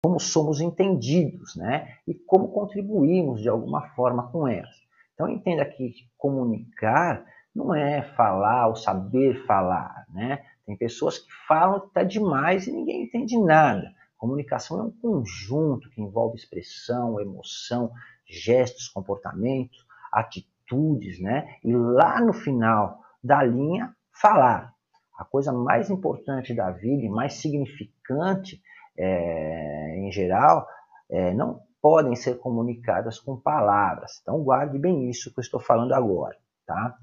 como 0.04 0.20
somos 0.20 0.62
entendidos, 0.62 1.56
né? 1.56 1.98
E 2.08 2.14
como 2.14 2.52
contribuímos 2.52 3.42
de 3.42 3.50
alguma 3.50 3.90
forma 3.90 4.32
com 4.32 4.48
elas. 4.48 4.76
Então 5.14 5.30
entenda 5.30 5.66
que 5.66 5.94
comunicar 6.18 7.26
não 7.54 7.76
é 7.76 8.02
falar 8.02 8.68
ou 8.68 8.76
saber 8.76 9.46
falar, 9.46 10.06
né? 10.10 10.44
Tem 10.72 10.78
pessoas 10.78 11.18
que 11.18 11.30
falam 11.50 11.78
até 11.78 12.06
demais 12.06 12.66
e 12.66 12.72
ninguém 12.72 13.04
entende 13.04 13.38
nada. 13.38 13.94
Comunicação 14.18 14.80
é 14.80 14.84
um 14.84 14.92
conjunto 14.92 15.90
que 15.90 16.02
envolve 16.02 16.38
expressão, 16.38 17.20
emoção, 17.20 17.92
gestos, 18.26 18.88
comportamentos, 18.88 19.86
atitudes, 20.14 21.20
né? 21.20 21.58
E 21.62 21.76
lá 21.76 22.22
no 22.22 22.32
final 22.32 23.02
da 23.22 23.44
linha, 23.44 23.94
falar. 24.14 24.74
A 25.18 25.26
coisa 25.26 25.52
mais 25.52 25.90
importante 25.90 26.54
da 26.54 26.72
vida 26.72 27.04
e 27.04 27.10
mais 27.10 27.34
significante 27.34 28.62
é, 28.98 29.98
em 29.98 30.10
geral, 30.10 30.66
é, 31.10 31.34
não 31.34 31.60
podem 31.82 32.16
ser 32.16 32.38
comunicadas 32.38 33.20
com 33.20 33.36
palavras. 33.36 34.20
Então 34.22 34.42
guarde 34.42 34.80
bem 34.80 35.10
isso 35.10 35.34
que 35.34 35.40
eu 35.40 35.44
estou 35.44 35.60
falando 35.60 35.94
agora, 35.94 36.38
tá? 36.66 36.98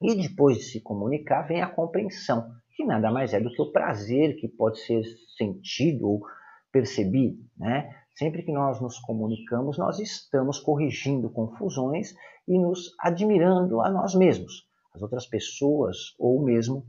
E 0.00 0.14
depois 0.14 0.56
de 0.56 0.62
se 0.64 0.80
comunicar 0.80 1.42
vem 1.42 1.60
a 1.60 1.68
compreensão, 1.68 2.50
que 2.74 2.84
nada 2.84 3.10
mais 3.10 3.32
é 3.32 3.40
do 3.40 3.50
que 3.50 3.62
o 3.62 3.72
prazer 3.72 4.36
que 4.36 4.48
pode 4.48 4.80
ser 4.80 5.02
sentido 5.36 6.08
ou 6.08 6.22
percebido, 6.72 7.38
né? 7.56 7.94
Sempre 8.16 8.42
que 8.42 8.52
nós 8.52 8.80
nos 8.80 8.98
comunicamos, 8.98 9.76
nós 9.76 9.98
estamos 9.98 10.60
corrigindo 10.60 11.30
confusões 11.30 12.14
e 12.46 12.58
nos 12.58 12.94
admirando 13.00 13.80
a 13.80 13.90
nós 13.90 14.14
mesmos, 14.14 14.68
as 14.94 15.02
outras 15.02 15.26
pessoas 15.26 16.14
ou 16.18 16.40
mesmo 16.42 16.86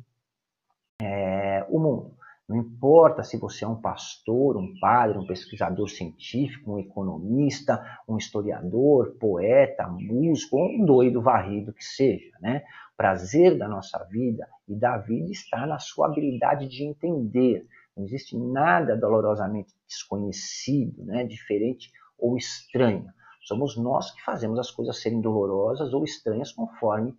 é, 1.02 1.66
o 1.70 1.80
mundo. 1.80 2.16
Não 2.48 2.58
importa 2.58 3.24
se 3.24 3.38
você 3.38 3.66
é 3.66 3.68
um 3.68 3.82
pastor, 3.82 4.56
um 4.56 4.80
padre, 4.80 5.18
um 5.18 5.26
pesquisador 5.26 5.90
científico, 5.90 6.74
um 6.74 6.80
economista, 6.80 7.84
um 8.08 8.18
historiador, 8.18 9.16
poeta, 9.20 9.88
músico 9.88 10.58
ou 10.58 10.70
um 10.70 10.86
doido 10.86 11.24
varrido 11.24 11.74
que 11.74 11.84
seja. 11.84 12.32
Né? 12.40 12.64
Prazer 12.98 13.58
da 13.58 13.68
nossa 13.68 14.04
vida 14.06 14.48
e 14.68 14.76
da 14.76 14.98
vida 14.98 15.30
está 15.32 15.66
na 15.68 15.80
sua 15.80 16.08
habilidade 16.08 16.68
de 16.68 16.84
entender. 16.84 17.68
Não 17.96 18.04
existe 18.04 18.38
nada 18.38 18.96
dolorosamente 18.96 19.74
desconhecido, 19.88 21.04
né? 21.04 21.26
diferente 21.26 21.92
ou 22.18 22.38
estranho. 22.38 23.08
Somos 23.42 23.78
nós 23.78 24.12
que 24.12 24.24
fazemos 24.24 24.58
as 24.58 24.72
coisas 24.72 25.02
serem 25.02 25.22
dolorosas 25.22 25.94
ou 25.94 26.04
estranhas 26.04 26.52
conforme 26.52 27.14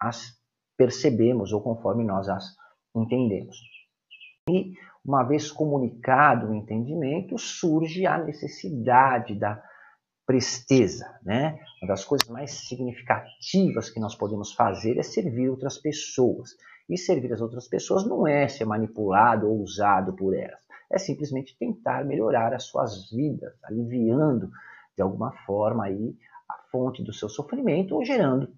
as 0.00 0.36
percebemos 0.76 1.52
ou 1.52 1.60
conforme 1.60 2.04
nós 2.04 2.28
as 2.28 2.56
entendemos. 2.94 3.56
E, 4.48 4.72
uma 5.04 5.24
vez 5.24 5.50
comunicado 5.50 6.48
o 6.48 6.54
entendimento, 6.54 7.36
surge 7.38 8.06
a 8.06 8.18
necessidade 8.18 9.34
da 9.34 9.62
presteza. 10.28 11.18
Né? 11.24 11.58
Uma 11.80 11.88
das 11.88 12.04
coisas 12.04 12.28
mais 12.28 12.50
significativas 12.50 13.88
que 13.88 13.98
nós 13.98 14.14
podemos 14.14 14.52
fazer 14.52 14.98
é 14.98 15.02
servir 15.02 15.48
outras 15.48 15.78
pessoas. 15.78 16.50
E 16.86 16.98
servir 16.98 17.32
as 17.32 17.40
outras 17.40 17.66
pessoas 17.66 18.06
não 18.06 18.28
é 18.28 18.46
ser 18.46 18.66
manipulado 18.66 19.48
ou 19.48 19.62
usado 19.62 20.14
por 20.14 20.36
elas. 20.36 20.60
É 20.92 20.98
simplesmente 20.98 21.56
tentar 21.58 22.04
melhorar 22.04 22.52
as 22.52 22.64
suas 22.64 23.10
vidas, 23.10 23.54
aliviando 23.64 24.50
de 24.94 25.02
alguma 25.02 25.32
forma 25.46 25.84
aí 25.86 26.14
a 26.50 26.54
fonte 26.70 27.02
do 27.02 27.12
seu 27.12 27.28
sofrimento 27.28 27.94
ou 27.94 28.04
gerando 28.04 28.52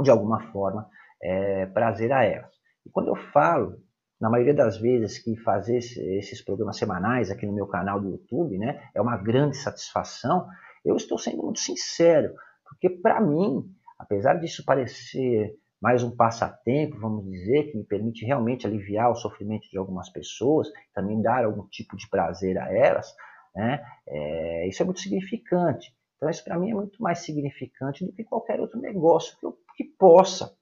de 0.00 0.10
alguma 0.10 0.40
forma 0.52 0.88
é, 1.22 1.66
prazer 1.66 2.12
a 2.12 2.22
elas. 2.22 2.52
E 2.86 2.90
quando 2.90 3.08
eu 3.08 3.16
falo 3.32 3.80
na 4.20 4.28
maioria 4.28 4.54
das 4.54 4.78
vezes 4.78 5.18
que 5.18 5.36
fazer 5.36 5.78
esses 5.78 6.42
programas 6.42 6.76
semanais 6.76 7.30
aqui 7.30 7.46
no 7.46 7.52
meu 7.52 7.66
canal 7.66 8.00
do 8.00 8.10
YouTube, 8.10 8.58
né, 8.58 8.82
é 8.94 9.00
uma 9.00 9.16
grande 9.16 9.56
satisfação, 9.56 10.48
eu 10.84 10.96
estou 10.96 11.18
sendo 11.18 11.42
muito 11.42 11.60
sincero, 11.60 12.34
porque 12.64 12.90
para 12.90 13.20
mim, 13.20 13.64
apesar 13.98 14.34
disso 14.34 14.64
parecer 14.64 15.56
mais 15.80 16.02
um 16.02 16.14
passatempo, 16.14 16.98
vamos 16.98 17.24
dizer, 17.24 17.70
que 17.70 17.76
me 17.76 17.84
permite 17.84 18.24
realmente 18.24 18.66
aliviar 18.66 19.10
o 19.10 19.16
sofrimento 19.16 19.68
de 19.70 19.78
algumas 19.78 20.08
pessoas, 20.10 20.68
também 20.92 21.22
dar 21.22 21.44
algum 21.44 21.66
tipo 21.68 21.96
de 21.96 22.08
prazer 22.08 22.58
a 22.58 22.72
elas, 22.72 23.14
né, 23.54 23.84
é, 24.06 24.68
isso 24.68 24.82
é 24.82 24.84
muito 24.84 25.00
significante. 25.00 25.94
Então, 26.16 26.28
isso 26.28 26.42
para 26.42 26.58
mim 26.58 26.70
é 26.70 26.74
muito 26.74 27.00
mais 27.00 27.20
significante 27.20 28.04
do 28.04 28.12
que 28.12 28.24
qualquer 28.24 28.60
outro 28.60 28.80
negócio 28.80 29.38
que, 29.38 29.46
eu, 29.46 29.56
que 29.76 29.84
possa 29.84 30.52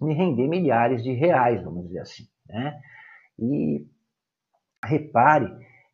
me 0.00 0.14
render 0.14 0.48
milhares 0.48 1.02
de 1.02 1.12
reais, 1.12 1.62
vamos 1.62 1.86
dizer 1.86 2.00
assim. 2.00 2.26
Né? 2.48 2.80
E 3.38 3.86
repare 4.82 5.46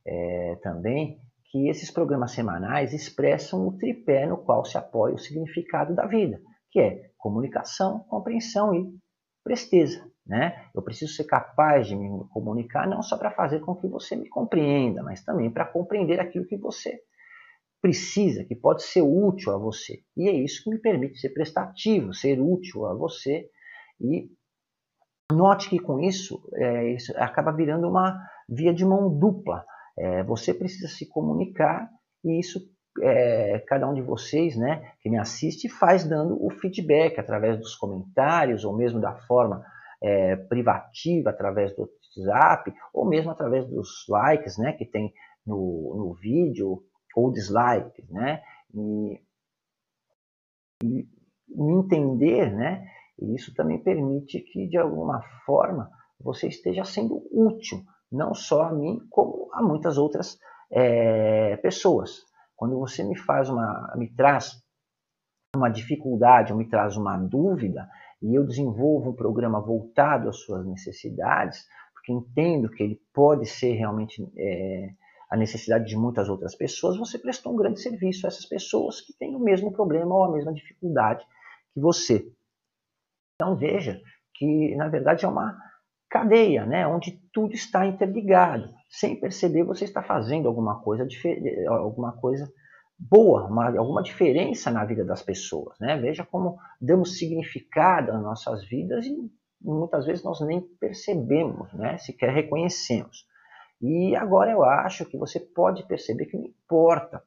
é, 0.06 0.56
também 0.62 1.20
que 1.50 1.68
esses 1.68 1.90
programas 1.90 2.32
semanais 2.32 2.92
expressam 2.92 3.66
o 3.66 3.76
tripé 3.76 4.26
no 4.26 4.36
qual 4.36 4.64
se 4.64 4.76
apoia 4.76 5.14
o 5.14 5.18
significado 5.18 5.94
da 5.94 6.06
vida, 6.06 6.40
que 6.70 6.80
é 6.80 7.10
comunicação, 7.16 8.00
compreensão 8.08 8.74
e 8.74 8.86
presteza. 9.44 10.04
Né? 10.26 10.68
Eu 10.74 10.82
preciso 10.82 11.12
ser 11.12 11.24
capaz 11.24 11.86
de 11.86 11.94
me 11.94 12.08
comunicar 12.30 12.88
não 12.88 13.00
só 13.00 13.16
para 13.16 13.30
fazer 13.30 13.60
com 13.60 13.76
que 13.76 13.86
você 13.86 14.16
me 14.16 14.28
compreenda, 14.28 15.02
mas 15.02 15.22
também 15.22 15.50
para 15.50 15.64
compreender 15.64 16.18
aquilo 16.18 16.46
que 16.46 16.56
você 16.56 17.00
precisa, 17.80 18.44
que 18.44 18.56
pode 18.56 18.82
ser 18.82 19.02
útil 19.02 19.52
a 19.52 19.58
você. 19.58 20.00
E 20.16 20.28
é 20.28 20.32
isso 20.32 20.64
que 20.64 20.70
me 20.70 20.78
permite 20.78 21.20
ser 21.20 21.30
prestativo, 21.30 22.12
ser 22.12 22.40
útil 22.40 22.86
a 22.86 22.94
você 22.94 23.48
e 24.00 24.28
Note 25.32 25.68
que 25.68 25.78
com 25.80 25.98
isso, 25.98 26.40
é, 26.54 26.92
isso 26.92 27.12
acaba 27.16 27.50
virando 27.50 27.88
uma 27.88 28.16
via 28.48 28.72
de 28.72 28.84
mão 28.84 29.18
dupla. 29.18 29.64
É, 29.98 30.22
você 30.22 30.52
precisa 30.52 30.88
se 30.88 31.06
comunicar 31.08 31.88
e 32.24 32.38
isso 32.38 32.60
é, 33.02 33.58
cada 33.66 33.88
um 33.88 33.94
de 33.94 34.02
vocês 34.02 34.56
né, 34.56 34.92
que 35.00 35.10
me 35.10 35.18
assiste 35.18 35.68
faz 35.68 36.04
dando 36.04 36.42
o 36.44 36.50
feedback 36.50 37.18
através 37.18 37.58
dos 37.58 37.74
comentários 37.74 38.64
ou 38.64 38.74
mesmo 38.76 39.00
da 39.00 39.14
forma 39.26 39.64
é, 40.02 40.36
privativa 40.36 41.30
através 41.30 41.74
do 41.74 41.82
WhatsApp 41.82 42.72
ou 42.92 43.06
mesmo 43.06 43.30
através 43.30 43.66
dos 43.66 44.06
likes 44.08 44.58
né, 44.58 44.72
que 44.72 44.84
tem 44.84 45.12
no, 45.46 45.94
no 45.96 46.14
vídeo 46.14 46.82
ou 47.14 47.32
dislikes. 47.32 48.08
Né, 48.10 48.42
e, 48.74 49.20
e 50.82 51.08
entender 51.58 52.52
né, 52.52 52.86
e 53.18 53.34
isso 53.34 53.54
também 53.54 53.82
permite 53.82 54.40
que, 54.40 54.66
de 54.66 54.76
alguma 54.76 55.22
forma, 55.44 55.90
você 56.20 56.48
esteja 56.48 56.84
sendo 56.84 57.22
útil, 57.32 57.82
não 58.16 58.34
só 58.34 58.62
a 58.62 58.72
mim, 58.72 59.00
como 59.10 59.48
a 59.52 59.62
muitas 59.62 59.98
outras 59.98 60.38
é, 60.70 61.56
pessoas. 61.58 62.24
Quando 62.56 62.78
você 62.78 63.04
me 63.04 63.16
faz 63.16 63.48
uma, 63.48 63.92
me 63.96 64.08
traz 64.08 64.62
uma 65.54 65.68
dificuldade 65.68 66.52
ou 66.52 66.58
me 66.58 66.68
traz 66.68 66.96
uma 66.96 67.16
dúvida, 67.16 67.88
e 68.22 68.34
eu 68.34 68.46
desenvolvo 68.46 69.10
um 69.10 69.14
programa 69.14 69.60
voltado 69.60 70.28
às 70.28 70.38
suas 70.38 70.66
necessidades, 70.66 71.66
porque 71.92 72.12
entendo 72.12 72.70
que 72.70 72.82
ele 72.82 73.00
pode 73.12 73.46
ser 73.46 73.72
realmente 73.72 74.26
é, 74.36 74.90
a 75.30 75.36
necessidade 75.36 75.86
de 75.86 75.96
muitas 75.96 76.28
outras 76.28 76.54
pessoas, 76.54 76.96
você 76.96 77.18
prestou 77.18 77.52
um 77.52 77.56
grande 77.56 77.80
serviço 77.80 78.26
a 78.26 78.28
essas 78.28 78.46
pessoas 78.46 79.00
que 79.00 79.12
têm 79.12 79.34
o 79.34 79.40
mesmo 79.40 79.72
problema 79.72 80.14
ou 80.14 80.24
a 80.24 80.32
mesma 80.32 80.52
dificuldade 80.52 81.24
que 81.74 81.80
você. 81.80 82.26
Então 83.34 83.56
veja 83.56 84.00
que 84.34 84.74
na 84.76 84.88
verdade 84.88 85.24
é 85.24 85.28
uma 85.28 85.56
cadeia, 86.08 86.64
né, 86.64 86.86
onde 86.86 87.20
tudo 87.36 87.52
está 87.52 87.84
interligado. 87.84 88.72
Sem 88.88 89.20
perceber 89.20 89.62
você 89.62 89.84
está 89.84 90.02
fazendo 90.02 90.48
alguma 90.48 90.80
coisa 90.80 91.06
alguma 91.68 92.12
coisa 92.12 92.50
boa, 92.98 93.44
uma, 93.44 93.66
alguma 93.76 94.02
diferença 94.02 94.70
na 94.70 94.82
vida 94.86 95.04
das 95.04 95.22
pessoas, 95.22 95.78
né? 95.78 95.98
Veja 95.98 96.24
como 96.24 96.56
damos 96.80 97.18
significado 97.18 98.10
às 98.10 98.22
nossas 98.22 98.64
vidas 98.66 99.04
e 99.04 99.14
muitas 99.60 100.06
vezes 100.06 100.24
nós 100.24 100.40
nem 100.40 100.62
percebemos, 100.80 101.70
né? 101.74 101.98
Sequer 101.98 102.32
reconhecemos. 102.32 103.26
E 103.82 104.16
agora 104.16 104.50
eu 104.50 104.64
acho 104.64 105.04
que 105.04 105.18
você 105.18 105.38
pode 105.38 105.86
perceber 105.86 106.24
que 106.24 106.38
não 106.38 106.46
importa 106.46 107.22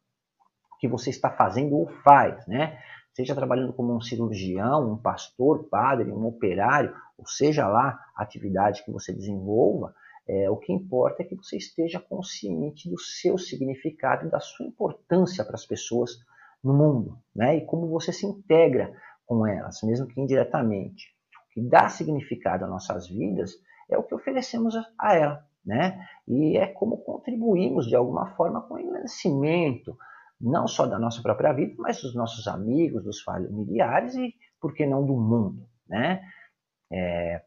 o 0.74 0.78
que 0.80 0.88
você 0.88 1.12
está 1.12 1.30
fazendo 1.30 1.76
ou 1.76 1.88
faz, 2.04 2.48
né? 2.48 2.80
seja 3.13 3.36
trabalhando 3.36 3.74
como 3.74 3.93
um 3.93 4.00
cirurgião, 4.00 4.93
um 4.93 4.98
pastor, 4.98 5.67
padre, 5.69 6.10
um 6.10 6.26
operário, 6.26 6.95
ou 7.17 7.28
seja 7.28 7.67
lá 7.67 8.00
a 8.15 8.24
atividade 8.24 8.84
que 8.86 8.91
você 8.91 9.12
desenvolva, 9.13 9.93
é, 10.29 10.47
o 10.47 10.57
que 10.57 10.71
importa 10.71 11.23
é 11.23 11.25
que 11.25 11.35
você 11.35 11.57
esteja 11.57 11.99
consciente 11.99 12.87
do 12.87 12.99
seu 12.99 13.35
significado 13.35 14.27
e 14.27 14.29
da 14.29 14.39
sua 14.39 14.67
importância 14.67 15.43
para 15.43 15.55
as 15.55 15.65
pessoas 15.65 16.11
no 16.63 16.71
mundo, 16.71 17.17
né? 17.35 17.57
E 17.57 17.65
como 17.65 17.87
você 17.87 18.13
se 18.13 18.27
integra 18.27 18.93
com 19.25 19.47
elas, 19.47 19.81
mesmo 19.81 20.05
que 20.05 20.21
indiretamente. 20.21 21.07
O 21.33 21.53
que 21.53 21.67
dá 21.67 21.89
significado 21.89 22.63
às 22.63 22.69
nossas 22.69 23.07
vidas 23.09 23.55
é 23.89 23.97
o 23.97 24.03
que 24.03 24.13
oferecemos 24.13 24.75
a 24.99 25.15
ela, 25.15 25.43
né? 25.65 26.07
E 26.27 26.57
é 26.57 26.67
como 26.67 26.99
contribuímos 26.99 27.87
de 27.87 27.95
alguma 27.95 28.27
forma 28.35 28.61
com 28.61 28.75
o 28.75 28.79
engrandecimento, 28.79 29.97
não 30.39 30.67
só 30.67 30.85
da 30.85 30.99
nossa 30.99 31.23
própria 31.23 31.53
vida, 31.53 31.73
mas 31.79 32.03
dos 32.03 32.13
nossos 32.13 32.47
amigos, 32.47 33.03
dos 33.03 33.19
familiares 33.21 34.13
e, 34.13 34.35
por 34.61 34.75
que 34.75 34.85
não, 34.85 35.03
do 35.03 35.13
mundo. 35.13 35.67
Né? 35.87 36.21
É, 36.91 37.41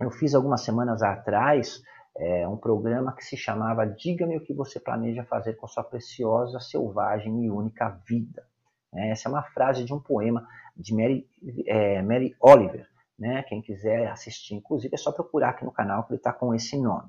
eu 0.00 0.10
fiz 0.12 0.32
algumas 0.32 0.62
semanas 0.62 1.02
atrás 1.02 1.82
é, 2.16 2.46
um 2.46 2.56
programa 2.56 3.14
que 3.14 3.24
se 3.24 3.36
chamava 3.36 3.86
Diga-me 3.86 4.36
o 4.36 4.40
que 4.40 4.54
você 4.54 4.78
planeja 4.78 5.24
fazer 5.24 5.54
com 5.54 5.66
sua 5.66 5.82
preciosa, 5.82 6.60
selvagem 6.60 7.44
e 7.44 7.50
única 7.50 7.88
vida. 8.06 8.46
É, 8.94 9.10
essa 9.10 9.28
é 9.28 9.30
uma 9.30 9.42
frase 9.42 9.84
de 9.84 9.92
um 9.92 10.00
poema 10.00 10.46
de 10.76 10.94
Mary, 10.94 11.28
é, 11.66 12.00
Mary 12.02 12.36
Oliver. 12.40 12.88
Né? 13.18 13.42
Quem 13.44 13.62
quiser 13.62 14.08
assistir, 14.08 14.54
inclusive, 14.54 14.94
é 14.94 14.98
só 14.98 15.12
procurar 15.12 15.50
aqui 15.50 15.64
no 15.64 15.72
canal 15.72 16.04
que 16.04 16.12
ele 16.12 16.18
está 16.18 16.32
com 16.32 16.54
esse 16.54 16.80
nome. 16.80 17.08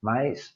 Mas, 0.00 0.54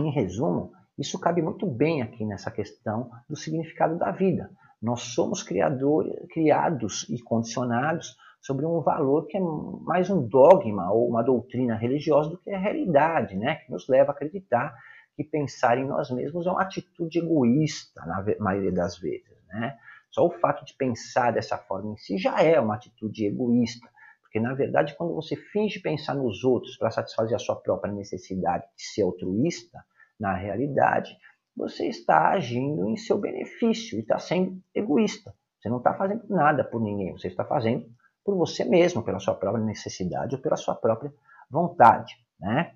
em 0.00 0.10
resumo, 0.10 0.72
isso 0.98 1.18
cabe 1.18 1.42
muito 1.42 1.66
bem 1.66 2.02
aqui 2.02 2.24
nessa 2.24 2.50
questão 2.50 3.10
do 3.28 3.36
significado 3.36 3.96
da 3.98 4.10
vida. 4.10 4.50
Nós 4.80 5.00
somos 5.00 5.42
criadores, 5.42 6.14
criados 6.30 7.08
e 7.08 7.20
condicionados 7.20 8.16
sobre 8.44 8.66
um 8.66 8.80
valor 8.82 9.26
que 9.26 9.38
é 9.38 9.40
mais 9.40 10.10
um 10.10 10.20
dogma 10.20 10.92
ou 10.92 11.08
uma 11.08 11.22
doutrina 11.22 11.74
religiosa 11.74 12.28
do 12.28 12.36
que 12.36 12.50
a 12.50 12.58
realidade, 12.58 13.36
né? 13.36 13.56
que 13.56 13.72
nos 13.72 13.88
leva 13.88 14.12
a 14.12 14.14
acreditar 14.14 14.76
que 15.16 15.24
pensar 15.24 15.78
em 15.78 15.86
nós 15.86 16.10
mesmos 16.10 16.46
é 16.46 16.50
uma 16.50 16.60
atitude 16.60 17.20
egoísta, 17.20 18.04
na 18.04 18.22
maioria 18.38 18.70
das 18.70 18.98
vezes. 18.98 19.34
Né? 19.48 19.74
Só 20.10 20.26
o 20.26 20.30
fato 20.30 20.62
de 20.62 20.74
pensar 20.74 21.32
dessa 21.32 21.56
forma 21.56 21.92
em 21.92 21.96
si 21.96 22.18
já 22.18 22.38
é 22.42 22.60
uma 22.60 22.74
atitude 22.74 23.24
egoísta. 23.24 23.88
Porque, 24.20 24.38
na 24.38 24.52
verdade, 24.52 24.94
quando 24.94 25.14
você 25.14 25.36
finge 25.36 25.80
pensar 25.80 26.14
nos 26.14 26.44
outros 26.44 26.76
para 26.76 26.90
satisfazer 26.90 27.36
a 27.36 27.38
sua 27.38 27.56
própria 27.56 27.94
necessidade 27.94 28.66
de 28.76 28.82
ser 28.82 29.02
altruísta, 29.02 29.82
na 30.20 30.34
realidade, 30.34 31.16
você 31.56 31.86
está 31.86 32.30
agindo 32.30 32.88
em 32.90 32.96
seu 32.96 33.16
benefício 33.16 33.96
e 33.96 34.02
está 34.02 34.18
sendo 34.18 34.60
egoísta. 34.74 35.34
Você 35.58 35.70
não 35.70 35.78
está 35.78 35.94
fazendo 35.94 36.24
nada 36.28 36.62
por 36.62 36.82
ninguém, 36.82 37.12
você 37.12 37.28
está 37.28 37.44
fazendo 37.44 37.86
por 38.24 38.36
você 38.36 38.64
mesmo, 38.64 39.02
pela 39.02 39.20
sua 39.20 39.34
própria 39.34 39.62
necessidade 39.62 40.34
ou 40.34 40.40
pela 40.40 40.56
sua 40.56 40.74
própria 40.74 41.12
vontade. 41.50 42.14
Né? 42.40 42.74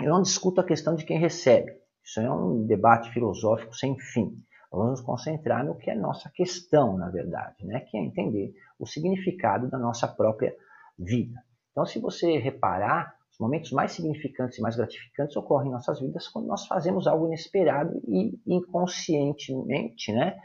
Eu 0.00 0.10
não 0.10 0.22
discuto 0.22 0.60
a 0.60 0.64
questão 0.64 0.94
de 0.94 1.04
quem 1.04 1.18
recebe. 1.18 1.72
Isso 2.02 2.20
é 2.20 2.30
um 2.32 2.64
debate 2.66 3.10
filosófico 3.10 3.74
sem 3.74 3.98
fim. 3.98 4.42
Vamos 4.72 4.90
nos 4.90 5.00
concentrar 5.00 5.64
no 5.64 5.76
que 5.76 5.90
é 5.90 5.94
nossa 5.96 6.30
questão, 6.30 6.96
na 6.96 7.10
verdade, 7.10 7.66
né? 7.66 7.80
que 7.80 7.96
é 7.96 8.00
entender 8.00 8.54
o 8.78 8.86
significado 8.86 9.68
da 9.68 9.78
nossa 9.78 10.06
própria 10.06 10.54
vida. 10.96 11.42
Então, 11.72 11.84
se 11.84 11.98
você 11.98 12.38
reparar, 12.38 13.14
os 13.32 13.38
momentos 13.38 13.72
mais 13.72 13.92
significantes 13.92 14.58
e 14.58 14.62
mais 14.62 14.76
gratificantes 14.76 15.36
ocorrem 15.36 15.68
em 15.68 15.72
nossas 15.72 16.00
vidas 16.00 16.28
quando 16.28 16.46
nós 16.46 16.66
fazemos 16.66 17.06
algo 17.06 17.26
inesperado 17.26 18.00
e 18.06 18.40
inconscientemente, 18.46 20.12
né? 20.12 20.38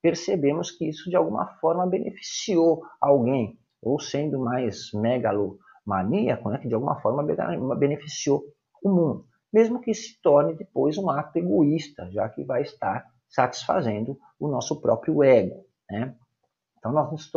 Percebemos 0.00 0.70
que 0.70 0.88
isso 0.88 1.10
de 1.10 1.16
alguma 1.16 1.46
forma 1.60 1.86
beneficiou 1.86 2.82
alguém, 3.00 3.58
ou 3.82 4.00
sendo 4.00 4.38
mais 4.40 4.92
megalomaníaco, 4.92 6.50
né? 6.50 6.58
que 6.58 6.68
de 6.68 6.74
alguma 6.74 7.00
forma 7.00 7.24
beneficiou 7.76 8.42
o 8.82 8.88
mundo, 8.90 9.26
mesmo 9.52 9.80
que 9.80 9.94
se 9.94 10.20
torne 10.20 10.54
depois 10.54 10.98
um 10.98 11.08
ato 11.10 11.36
egoísta, 11.38 12.10
já 12.10 12.28
que 12.28 12.44
vai 12.44 12.62
estar 12.62 13.04
satisfazendo 13.28 14.18
o 14.38 14.48
nosso 14.48 14.80
próprio 14.80 15.22
ego. 15.22 15.64
Né? 15.90 16.14
Então 16.78 16.92
nós, 16.92 17.30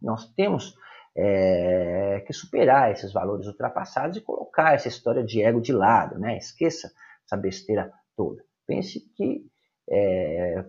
nós 0.00 0.32
temos 0.34 0.76
é, 1.16 2.22
que 2.26 2.32
superar 2.32 2.90
esses 2.90 3.12
valores 3.12 3.46
ultrapassados 3.46 4.16
e 4.16 4.20
colocar 4.20 4.74
essa 4.74 4.88
história 4.88 5.22
de 5.22 5.42
ego 5.42 5.60
de 5.60 5.72
lado, 5.72 6.18
né? 6.18 6.36
Esqueça 6.36 6.90
essa 7.24 7.36
besteira 7.36 7.92
toda. 8.16 8.42
Pense 8.66 9.00
que 9.16 9.46
é, 9.88 10.64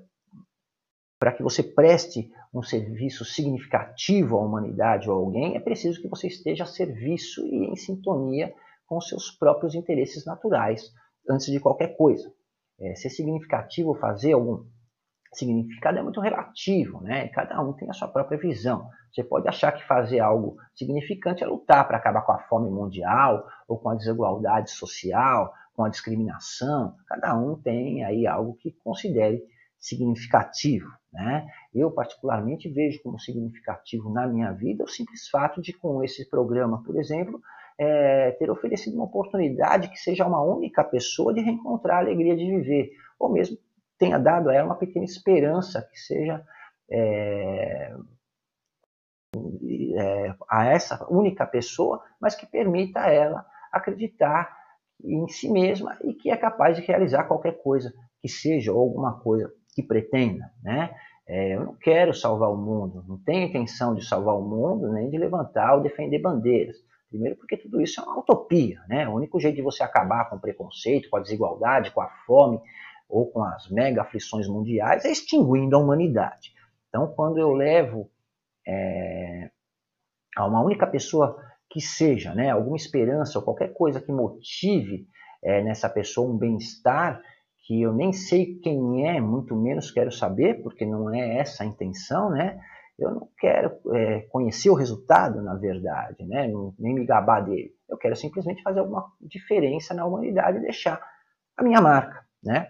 para 1.18 1.32
que 1.32 1.42
você 1.42 1.64
preste 1.64 2.32
um 2.56 2.64
serviço 2.64 3.26
significativo 3.26 4.38
à 4.38 4.40
humanidade 4.40 5.10
ou 5.10 5.18
a 5.18 5.20
alguém, 5.20 5.58
é 5.58 5.60
preciso 5.60 6.02
que 6.02 6.08
você 6.08 6.28
esteja 6.28 6.64
a 6.64 6.68
serviço 6.68 7.46
e 7.46 7.66
em 7.66 7.76
sintonia 7.76 8.54
com 8.88 9.02
seus 9.02 9.30
próprios 9.30 9.76
interesses 9.76 10.26
naturais, 10.26 10.90
antes 11.30 11.48
de 11.48 11.60
qualquer 11.60 11.98
coisa. 11.98 12.32
É, 12.80 12.96
ser 12.96 13.10
significativo, 13.10 13.94
fazer 13.96 14.34
algum 14.34 14.66
significado 15.34 16.00
é 16.00 16.04
muito 16.04 16.22
relativo, 16.22 17.02
né? 17.02 17.28
Cada 17.30 17.62
um 17.62 17.74
tem 17.74 17.90
a 17.90 17.94
sua 17.94 18.08
própria 18.08 18.38
visão. 18.38 18.90
Você 19.12 19.24
pode 19.24 19.48
achar 19.50 19.74
que 19.74 19.86
fazer 19.86 20.20
algo 20.20 20.56
significante 20.74 21.44
é 21.44 21.48
lutar 21.48 21.86
para 21.86 21.98
acabar 21.98 22.22
com 22.22 22.32
a 22.32 22.40
fome 22.40 22.70
mundial, 22.70 23.46
ou 23.68 23.78
com 23.78 23.90
a 23.90 23.96
desigualdade 23.96 24.72
social, 24.72 25.54
com 25.74 25.84
a 25.84 25.90
discriminação. 25.90 26.96
Cada 27.08 27.38
um 27.38 27.60
tem 27.62 28.04
aí 28.06 28.26
algo 28.26 28.56
que 28.56 28.72
considere 28.84 29.44
significativo. 29.78 30.90
Né? 31.16 31.50
Eu, 31.74 31.90
particularmente, 31.92 32.68
vejo 32.68 33.02
como 33.02 33.18
significativo 33.18 34.10
na 34.10 34.28
minha 34.28 34.52
vida 34.52 34.84
o 34.84 34.88
simples 34.88 35.30
fato 35.30 35.62
de, 35.62 35.72
com 35.72 36.04
esse 36.04 36.30
programa, 36.30 36.84
por 36.84 36.98
exemplo, 36.98 37.40
é, 37.80 38.32
ter 38.32 38.52
oferecido 38.52 38.96
uma 38.96 39.06
oportunidade 39.06 39.88
que 39.88 39.98
seja 39.98 40.26
uma 40.26 40.42
única 40.42 40.84
pessoa 40.84 41.34
de 41.34 41.40
reencontrar 41.40 41.98
a 41.98 42.00
alegria 42.02 42.36
de 42.36 42.46
viver, 42.46 42.92
ou 43.18 43.32
mesmo 43.32 43.58
tenha 43.98 44.20
dado 44.20 44.50
a 44.50 44.54
ela 44.54 44.66
uma 44.66 44.76
pequena 44.76 45.06
esperança 45.06 45.88
que 45.90 45.98
seja 45.98 46.46
é, 46.92 47.96
é, 49.98 50.36
a 50.50 50.66
essa 50.66 51.08
única 51.10 51.48
pessoa, 51.48 52.04
mas 52.20 52.36
que 52.36 52.46
permita 52.46 53.00
a 53.00 53.10
ela 53.10 53.46
acreditar 53.72 54.54
em 55.02 55.26
si 55.30 55.50
mesma 55.50 55.98
e 56.04 56.14
que 56.14 56.30
é 56.30 56.36
capaz 56.36 56.76
de 56.76 56.84
realizar 56.84 57.24
qualquer 57.24 57.62
coisa 57.64 57.94
que 58.22 58.28
seja 58.28 58.74
ou 58.74 58.82
alguma 58.82 59.18
coisa 59.22 59.50
que 59.76 59.84
pretenda, 59.84 60.50
né? 60.64 60.96
É, 61.28 61.56
eu 61.56 61.66
não 61.66 61.76
quero 61.76 62.14
salvar 62.14 62.52
o 62.52 62.58
mundo, 62.58 63.04
não 63.08 63.18
tenho 63.18 63.48
intenção 63.48 63.94
de 63.94 64.06
salvar 64.06 64.36
o 64.36 64.42
mundo 64.42 64.92
nem 64.94 65.10
de 65.10 65.18
levantar 65.18 65.76
ou 65.76 65.82
defender 65.82 66.20
bandeiras. 66.20 66.78
Primeiro, 67.10 67.36
porque 67.36 67.58
tudo 67.58 67.82
isso 67.82 68.00
é 68.00 68.04
uma 68.04 68.20
utopia, 68.20 68.82
né? 68.88 69.08
O 69.08 69.14
único 69.14 69.40
jeito 69.40 69.56
de 69.56 69.62
você 69.62 69.84
acabar 69.84 70.30
com 70.30 70.36
o 70.38 70.40
preconceito, 70.40 71.10
com 71.10 71.18
a 71.18 71.22
desigualdade, 71.22 71.92
com 71.92 72.02
a 72.02 72.10
fome, 72.26 72.60
ou 73.08 73.30
com 73.30 73.44
as 73.44 73.70
mega 73.70 74.02
aflições 74.02 74.48
mundiais, 74.48 75.06
é 75.06 75.12
extinguindo 75.12 75.76
a 75.76 75.80
humanidade. 75.80 76.54
Então, 76.90 77.08
quando 77.08 77.38
eu 77.38 77.52
levo 77.54 78.10
é, 78.68 79.50
a 80.36 80.46
uma 80.46 80.62
única 80.62 80.88
pessoa 80.88 81.38
que 81.70 81.82
seja, 81.82 82.34
né, 82.34 82.50
alguma 82.50 82.76
esperança 82.76 83.38
ou 83.38 83.46
qualquer 83.46 83.74
coisa 83.74 84.02
que 84.02 84.12
motive 84.12 85.08
é, 85.44 85.62
nessa 85.64 85.90
pessoa 85.90 86.32
um 86.32 86.38
bem-estar, 86.38 87.22
que 87.66 87.82
eu 87.82 87.92
nem 87.92 88.14
sei 88.14 88.60
quem 88.60 89.08
é, 89.08 89.20
muito 89.20 89.56
menos 89.56 89.90
quero 89.90 90.12
saber, 90.12 90.62
porque 90.62 90.86
não 90.86 91.14
é 91.14 91.40
essa 91.40 91.64
a 91.64 91.66
intenção, 91.66 92.30
né? 92.30 92.60
Eu 92.98 93.12
não 93.12 93.30
quero 93.40 93.76
é, 93.94 94.22
conhecer 94.30 94.70
o 94.70 94.76
resultado, 94.76 95.42
na 95.42 95.56
verdade, 95.56 96.24
né? 96.26 96.48
nem 96.80 96.94
me 96.94 97.06
gabar 97.06 97.42
dele. 97.42 97.74
Eu 97.90 97.98
quero 97.98 98.16
simplesmente 98.16 98.62
fazer 98.62 98.80
alguma 98.80 99.12
diferença 99.20 99.94
na 99.94 100.06
humanidade 100.06 100.60
e 100.60 100.62
deixar 100.62 101.02
a 101.58 101.64
minha 101.64 101.82
marca, 101.82 102.24
né? 102.42 102.70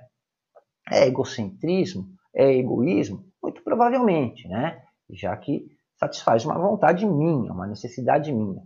É 0.90 1.06
egocentrismo? 1.06 2.08
É 2.34 2.54
egoísmo? 2.54 3.26
Muito 3.44 3.62
provavelmente, 3.64 4.48
né? 4.48 4.82
Já 5.10 5.36
que 5.36 5.68
satisfaz 6.00 6.46
uma 6.46 6.58
vontade 6.58 7.06
minha, 7.06 7.52
uma 7.52 7.68
necessidade 7.68 8.32
minha. 8.32 8.64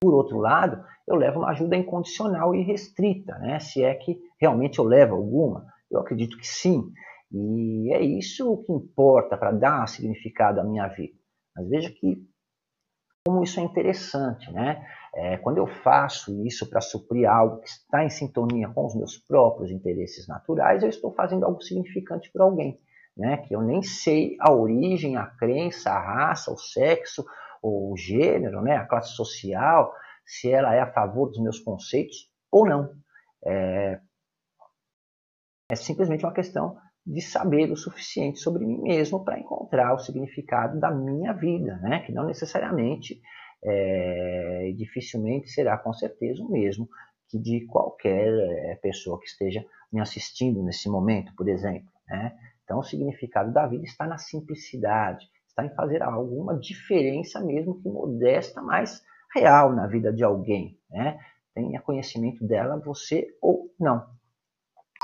Por 0.00 0.14
outro 0.14 0.38
lado, 0.38 0.84
eu 1.06 1.16
levo 1.16 1.40
uma 1.40 1.50
ajuda 1.50 1.76
incondicional 1.76 2.54
e 2.54 2.62
restrita, 2.62 3.36
né? 3.38 3.58
Se 3.58 3.82
é 3.82 3.94
que 3.94 4.18
realmente 4.42 4.80
eu 4.80 4.84
levo 4.84 5.14
alguma, 5.14 5.64
eu 5.88 6.00
acredito 6.00 6.36
que 6.36 6.46
sim. 6.46 6.82
E 7.30 7.92
é 7.94 8.02
isso 8.02 8.64
que 8.66 8.72
importa 8.72 9.36
para 9.36 9.52
dar 9.52 9.88
significado 9.88 10.60
à 10.60 10.64
minha 10.64 10.88
vida. 10.88 11.14
Mas 11.56 11.68
veja 11.68 11.90
que 11.90 12.26
como 13.24 13.44
isso 13.44 13.60
é 13.60 13.62
interessante, 13.62 14.50
né? 14.50 14.84
É, 15.14 15.36
quando 15.36 15.58
eu 15.58 15.66
faço 15.66 16.44
isso 16.44 16.68
para 16.68 16.80
suprir 16.80 17.30
algo 17.30 17.60
que 17.60 17.68
está 17.68 18.04
em 18.04 18.10
sintonia 18.10 18.68
com 18.68 18.84
os 18.84 18.96
meus 18.96 19.16
próprios 19.16 19.70
interesses 19.70 20.26
naturais, 20.26 20.82
eu 20.82 20.88
estou 20.88 21.12
fazendo 21.12 21.44
algo 21.44 21.62
significante 21.62 22.30
para 22.32 22.44
alguém, 22.44 22.80
né? 23.16 23.36
Que 23.46 23.54
eu 23.54 23.62
nem 23.62 23.80
sei 23.80 24.36
a 24.40 24.52
origem, 24.52 25.16
a 25.16 25.26
crença, 25.26 25.90
a 25.90 26.00
raça, 26.00 26.50
o 26.50 26.58
sexo, 26.58 27.24
o 27.62 27.94
gênero, 27.96 28.60
né? 28.60 28.76
A 28.76 28.86
classe 28.86 29.14
social, 29.14 29.94
se 30.26 30.50
ela 30.50 30.74
é 30.74 30.80
a 30.80 30.92
favor 30.92 31.28
dos 31.28 31.40
meus 31.40 31.60
conceitos 31.60 32.28
ou 32.50 32.66
não. 32.66 32.92
É, 33.46 34.00
é 35.72 35.74
simplesmente 35.74 36.22
uma 36.22 36.34
questão 36.34 36.76
de 37.04 37.22
saber 37.22 37.72
o 37.72 37.76
suficiente 37.76 38.38
sobre 38.38 38.66
mim 38.66 38.82
mesmo 38.82 39.24
para 39.24 39.40
encontrar 39.40 39.94
o 39.94 39.98
significado 39.98 40.78
da 40.78 40.90
minha 40.90 41.32
vida, 41.32 41.78
né? 41.78 42.00
Que 42.00 42.12
não 42.12 42.26
necessariamente 42.26 43.18
é, 43.64 44.72
dificilmente 44.76 45.48
será 45.48 45.78
com 45.78 45.92
certeza 45.94 46.42
o 46.42 46.50
mesmo 46.50 46.86
que 47.26 47.38
de 47.38 47.64
qualquer 47.66 48.28
é, 48.28 48.74
pessoa 48.82 49.18
que 49.18 49.24
esteja 49.24 49.64
me 49.90 49.98
assistindo 49.98 50.62
nesse 50.62 50.90
momento, 50.90 51.34
por 51.34 51.48
exemplo. 51.48 51.88
Né? 52.06 52.36
Então, 52.64 52.80
o 52.80 52.84
significado 52.84 53.50
da 53.50 53.66
vida 53.66 53.84
está 53.84 54.06
na 54.06 54.18
simplicidade, 54.18 55.26
está 55.48 55.64
em 55.64 55.74
fazer 55.74 56.02
alguma 56.02 56.58
diferença, 56.58 57.40
mesmo 57.40 57.80
que 57.80 57.88
modesta, 57.88 58.60
mas 58.60 59.02
real 59.34 59.74
na 59.74 59.86
vida 59.86 60.12
de 60.12 60.22
alguém. 60.22 60.78
Né? 60.90 61.18
Tenha 61.54 61.80
conhecimento 61.80 62.46
dela, 62.46 62.78
você 62.78 63.26
ou 63.40 63.74
não. 63.80 64.06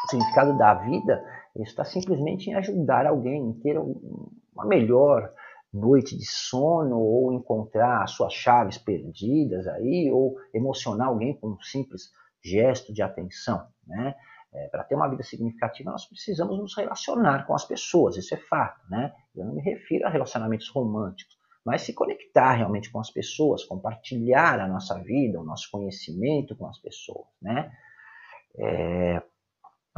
Significado 0.08 0.56
da 0.56 0.74
vida 0.74 1.22
está 1.56 1.84
simplesmente 1.84 2.50
em 2.50 2.54
ajudar 2.54 3.06
alguém, 3.06 3.50
em 3.50 3.52
ter 3.54 3.78
uma 3.78 4.64
melhor 4.64 5.32
noite 5.72 6.16
de 6.16 6.24
sono 6.24 6.98
ou 6.98 7.32
encontrar 7.32 8.06
suas 8.06 8.32
chaves 8.32 8.78
perdidas 8.78 9.66
aí 9.66 10.10
ou 10.10 10.36
emocionar 10.54 11.08
alguém 11.08 11.34
com 11.34 11.48
um 11.50 11.60
simples 11.60 12.10
gesto 12.42 12.92
de 12.92 13.02
atenção, 13.02 13.66
né? 13.86 14.14
É, 14.50 14.66
para 14.68 14.82
ter 14.82 14.94
uma 14.94 15.08
vida 15.08 15.22
significativa, 15.22 15.90
nós 15.90 16.06
precisamos 16.06 16.58
nos 16.58 16.74
relacionar 16.74 17.46
com 17.46 17.54
as 17.54 17.66
pessoas, 17.66 18.16
isso 18.16 18.34
é 18.34 18.38
fato, 18.38 18.80
né? 18.88 19.12
Eu 19.36 19.44
não 19.44 19.54
me 19.54 19.60
refiro 19.60 20.06
a 20.06 20.10
relacionamentos 20.10 20.70
românticos, 20.70 21.36
mas 21.62 21.82
se 21.82 21.92
conectar 21.92 22.52
realmente 22.52 22.90
com 22.90 22.98
as 22.98 23.10
pessoas, 23.10 23.64
compartilhar 23.64 24.58
a 24.58 24.66
nossa 24.66 24.98
vida, 25.00 25.38
o 25.38 25.44
nosso 25.44 25.70
conhecimento 25.70 26.56
com 26.56 26.66
as 26.66 26.78
pessoas, 26.78 27.26
né? 27.42 27.70
É, 28.56 29.22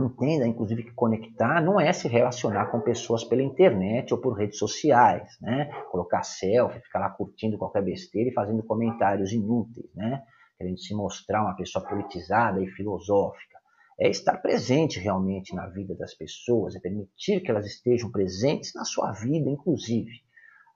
Entenda, 0.04 0.46
inclusive, 0.46 0.84
que 0.84 0.92
conectar 0.92 1.60
não 1.60 1.80
é 1.80 1.92
se 1.92 2.08
relacionar 2.08 2.66
com 2.66 2.80
pessoas 2.80 3.22
pela 3.24 3.42
internet 3.42 4.12
ou 4.14 4.20
por 4.20 4.32
redes 4.32 4.58
sociais, 4.58 5.36
né? 5.40 5.70
Colocar 5.90 6.22
selfie, 6.22 6.80
ficar 6.80 7.00
lá 7.00 7.10
curtindo 7.10 7.58
qualquer 7.58 7.82
besteira 7.82 8.30
e 8.30 8.32
fazendo 8.34 8.62
comentários 8.62 9.32
inúteis, 9.32 9.94
né? 9.94 10.22
Querendo 10.56 10.78
se 10.78 10.94
mostrar 10.94 11.42
uma 11.42 11.56
pessoa 11.56 11.84
politizada 11.86 12.62
e 12.62 12.68
filosófica. 12.68 13.58
é 14.00 14.08
estar 14.08 14.38
presente 14.38 14.98
realmente 14.98 15.54
na 15.54 15.66
vida 15.66 15.94
das 15.94 16.14
pessoas, 16.14 16.74
é 16.74 16.80
permitir 16.80 17.40
que 17.40 17.50
elas 17.50 17.66
estejam 17.66 18.10
presentes 18.10 18.72
na 18.74 18.84
sua 18.84 19.12
vida, 19.12 19.50
inclusive. 19.50 20.22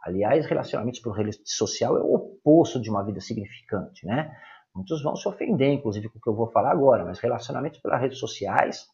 Aliás, 0.03 0.45
relacionamentos 0.45 1.01
por 1.01 1.17
rede 1.17 1.39
social 1.45 1.97
é 1.97 2.03
o 2.03 2.15
oposto 2.15 2.79
de 2.79 2.91
uma 2.91 3.03
vida 3.03 3.21
significante, 3.21 4.05
né? 4.05 4.31
Muitos 4.75 5.03
vão 5.03 5.17
se 5.17 5.27
ofender, 5.27 5.73
inclusive, 5.73 6.11
com 6.11 6.19
o 6.19 6.21
que 6.21 6.29
eu 6.29 6.35
vou 6.35 6.51
falar 6.51 6.73
agora, 6.73 7.05
mas 7.05 7.19
relacionamentos 7.19 7.81
pelas 7.81 8.01
redes 8.01 8.19
sociais 8.19 8.87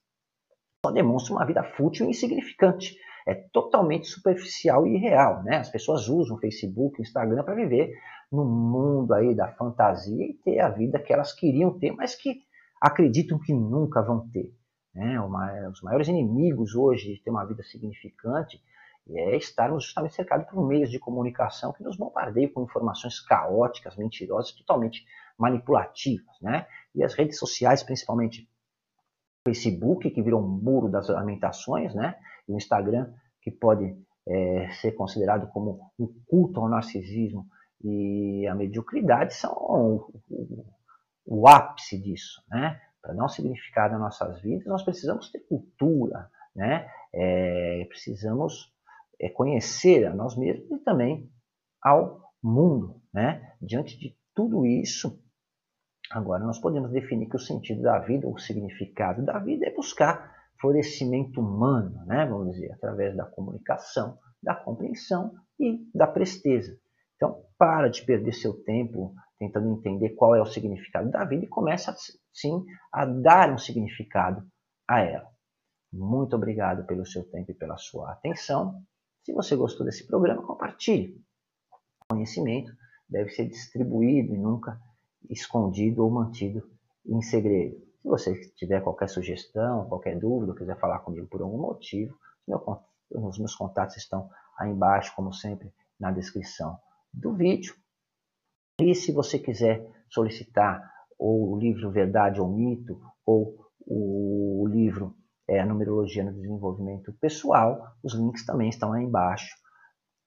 só 0.85 0.91
demonstram 0.91 1.37
uma 1.37 1.47
vida 1.47 1.63
fútil 1.63 2.07
e 2.07 2.11
insignificante. 2.11 2.97
É 3.27 3.35
totalmente 3.35 4.07
superficial 4.07 4.87
e 4.87 4.97
irreal, 4.97 5.43
né? 5.43 5.59
As 5.59 5.69
pessoas 5.69 6.09
usam 6.09 6.39
Facebook, 6.39 7.01
Instagram 7.01 7.45
para 7.45 7.55
viver 7.55 7.93
no 8.33 8.45
mundo 8.45 9.13
aí 9.13 9.35
da 9.35 9.49
fantasia 9.49 10.25
e 10.25 10.35
ter 10.35 10.61
a 10.61 10.69
vida 10.69 10.99
que 10.99 11.13
elas 11.13 11.33
queriam 11.33 11.79
ter, 11.79 11.93
mas 11.93 12.15
que 12.15 12.43
acreditam 12.81 13.39
que 13.39 13.53
nunca 13.53 14.01
vão 14.03 14.29
ter. 14.31 14.55
Né? 14.95 15.21
Os 15.69 15.83
maiores 15.83 16.09
inimigos 16.09 16.75
hoje 16.75 17.15
de 17.15 17.23
ter 17.23 17.31
uma 17.31 17.45
vida 17.45 17.63
significante 17.63 18.61
é 19.09 19.37
estarmos 19.37 19.85
justamente 19.85 20.15
cercados 20.15 20.47
por 20.49 20.67
meios 20.67 20.91
de 20.91 20.99
comunicação 20.99 21.73
que 21.73 21.83
nos 21.83 21.97
bombardeiam 21.97 22.53
com 22.53 22.63
informações 22.63 23.21
caóticas, 23.21 23.97
mentirosas, 23.97 24.53
totalmente 24.53 25.05
manipulativas. 25.37 26.41
Né? 26.41 26.67
E 26.95 27.05
as 27.05 27.15
redes 27.15 27.39
sociais, 27.39 27.83
principalmente 27.83 28.49
Facebook, 29.45 30.11
que 30.11 30.23
virou 30.23 30.43
um 30.43 30.49
muro 30.49 30.89
das 30.89 31.09
lamentações, 31.09 31.95
né? 31.95 32.15
e 32.49 32.53
o 32.53 32.57
Instagram, 32.57 33.13
que 33.43 33.51
pode 33.51 33.97
é, 34.29 34.71
ser 34.81 34.93
considerado 34.93 35.51
como 35.51 35.93
um 35.99 36.07
culto 36.27 36.61
ao 36.61 36.69
narcisismo 36.69 37.47
e 37.83 38.47
à 38.47 38.55
mediocridade, 38.55 39.35
são 39.35 39.53
o, 39.53 40.13
o, 40.29 40.67
o 41.27 41.49
ápice 41.49 41.99
disso. 41.99 42.43
Né? 42.51 42.81
Para 43.01 43.15
dar 43.15 43.25
um 43.25 43.29
significado 43.29 43.93
nas 43.93 44.03
nossas 44.21 44.41
vidas, 44.43 44.67
nós 44.67 44.83
precisamos 44.83 45.31
ter 45.31 45.41
cultura, 45.41 46.31
né? 46.55 46.87
É, 47.13 47.87
precisamos 47.89 48.73
é 49.21 49.29
conhecer 49.29 50.07
a 50.07 50.15
nós 50.15 50.37
mesmos 50.37 50.71
e 50.71 50.79
também 50.79 51.31
ao 51.83 52.21
mundo. 52.43 53.01
Né? 53.13 53.55
Diante 53.61 53.99
de 53.99 54.17
tudo 54.35 54.65
isso, 54.65 55.23
agora 56.11 56.45
nós 56.45 56.59
podemos 56.59 56.91
definir 56.91 57.29
que 57.29 57.37
o 57.37 57.41
sentido 57.41 57.83
da 57.83 57.99
vida, 57.99 58.29
o 58.29 58.39
significado 58.39 59.25
da 59.25 59.39
vida 59.39 59.67
é 59.67 59.75
buscar 59.75 60.35
florescimento 60.61 61.41
humano, 61.41 62.05
né? 62.07 62.27
vamos 62.27 62.55
dizer, 62.55 62.73
através 62.73 63.17
da 63.17 63.25
comunicação, 63.25 64.19
da 64.43 64.55
compreensão 64.55 65.33
e 65.59 65.89
da 65.95 66.07
presteza. 66.07 66.77
Então, 67.17 67.43
para 67.59 67.89
de 67.89 68.05
perder 68.05 68.33
seu 68.33 68.55
tempo 68.65 69.15
tentando 69.39 69.73
entender 69.73 70.11
qual 70.11 70.35
é 70.35 70.41
o 70.41 70.47
significado 70.47 71.11
da 71.11 71.25
vida 71.25 71.45
e 71.45 71.49
começa, 71.49 71.95
sim, 72.33 72.65
a 72.93 73.07
dar 73.07 73.51
um 73.53 73.59
significado 73.59 74.47
a 74.89 75.01
ela. 75.01 75.31
Muito 75.93 76.37
obrigado 76.37 76.87
pelo 76.87 77.07
seu 77.07 77.25
tempo 77.31 77.51
e 77.51 77.55
pela 77.55 77.77
sua 77.79 78.13
atenção. 78.13 78.83
Se 79.25 79.33
você 79.33 79.57
gostou 79.57 79.85
desse 79.85 80.07
programa, 80.07 80.47
compartilhe. 80.47 81.23
O 82.05 82.15
conhecimento 82.15 82.71
deve 83.09 83.31
ser 83.31 83.47
distribuído 83.47 84.35
e 84.35 84.39
nunca 84.39 84.79
escondido 85.29 86.05
ou 86.05 86.11
mantido 86.11 86.69
em 87.07 87.21
segredo. 87.23 87.77
Se 88.03 88.09
você 88.09 88.41
tiver 88.57 88.81
qualquer 88.81 89.09
sugestão, 89.09 89.87
qualquer 89.89 90.19
dúvida, 90.19 90.55
quiser 90.55 90.79
falar 90.79 91.01
comigo 91.01 91.27
por 91.27 91.43
algum 91.43 91.59
motivo, 91.59 92.17
os 93.11 93.39
meus 93.39 93.55
contatos 93.55 93.97
estão 93.97 94.31
aí 94.59 94.71
embaixo, 94.71 95.15
como 95.15 95.33
sempre, 95.33 95.73
na 95.99 96.11
descrição 96.11 96.79
do 97.13 97.35
vídeo. 97.35 97.75
E 98.81 98.95
se 98.95 99.13
você 99.13 99.39
quiser 99.39 99.87
solicitar 100.09 100.91
ou 101.19 101.53
o 101.53 101.59
livro 101.59 101.91
Verdade 101.91 102.41
ou 102.41 102.49
Mito, 102.49 102.99
ou 103.27 103.71
o 103.87 104.67
livro 104.69 105.15
é, 105.49 105.65
numerologia 105.65 106.25
no 106.25 106.33
desenvolvimento 106.33 107.13
pessoal. 107.15 107.95
Os 108.03 108.15
links 108.15 108.47
também 108.47 108.69
estão 108.69 108.93
aí 108.93 109.05
embaixo 109.05 109.55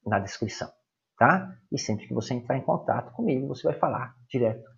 na 0.06 0.20
descrição, 0.20 0.70
tá? 1.18 1.50
E 1.72 1.80
sempre 1.80 2.08
que 2.08 2.14
você 2.14 2.34
entrar 2.34 2.58
em 2.58 2.62
contato 2.62 3.14
comigo, 3.14 3.48
você 3.48 3.64
vai 3.64 3.80
falar 3.80 4.14
direto 4.30 4.70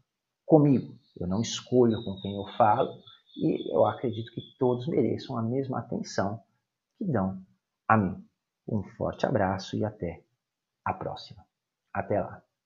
comigo. 0.46 0.98
Eu 1.20 1.28
não 1.28 1.42
escolho 1.42 2.04
com 2.04 2.20
quem 2.22 2.36
eu 2.36 2.46
falo 2.58 2.92
e 3.38 3.74
eu 3.74 3.86
acredito 3.86 4.32
que 4.32 4.42
todos 4.58 4.88
mereçam 4.88 5.38
a 5.38 5.42
mesma 5.42 5.80
atenção 5.80 6.42
que 6.98 7.06
dão 7.06 7.42
a 7.88 7.98
mim. 7.98 8.24
Um 8.68 8.84
forte 8.98 9.26
abraço 9.26 9.76
e 9.78 9.84
até 9.84 10.24
a 10.84 10.94
próxima. 10.94 11.46
Até 11.94 12.20
lá. 12.20 12.42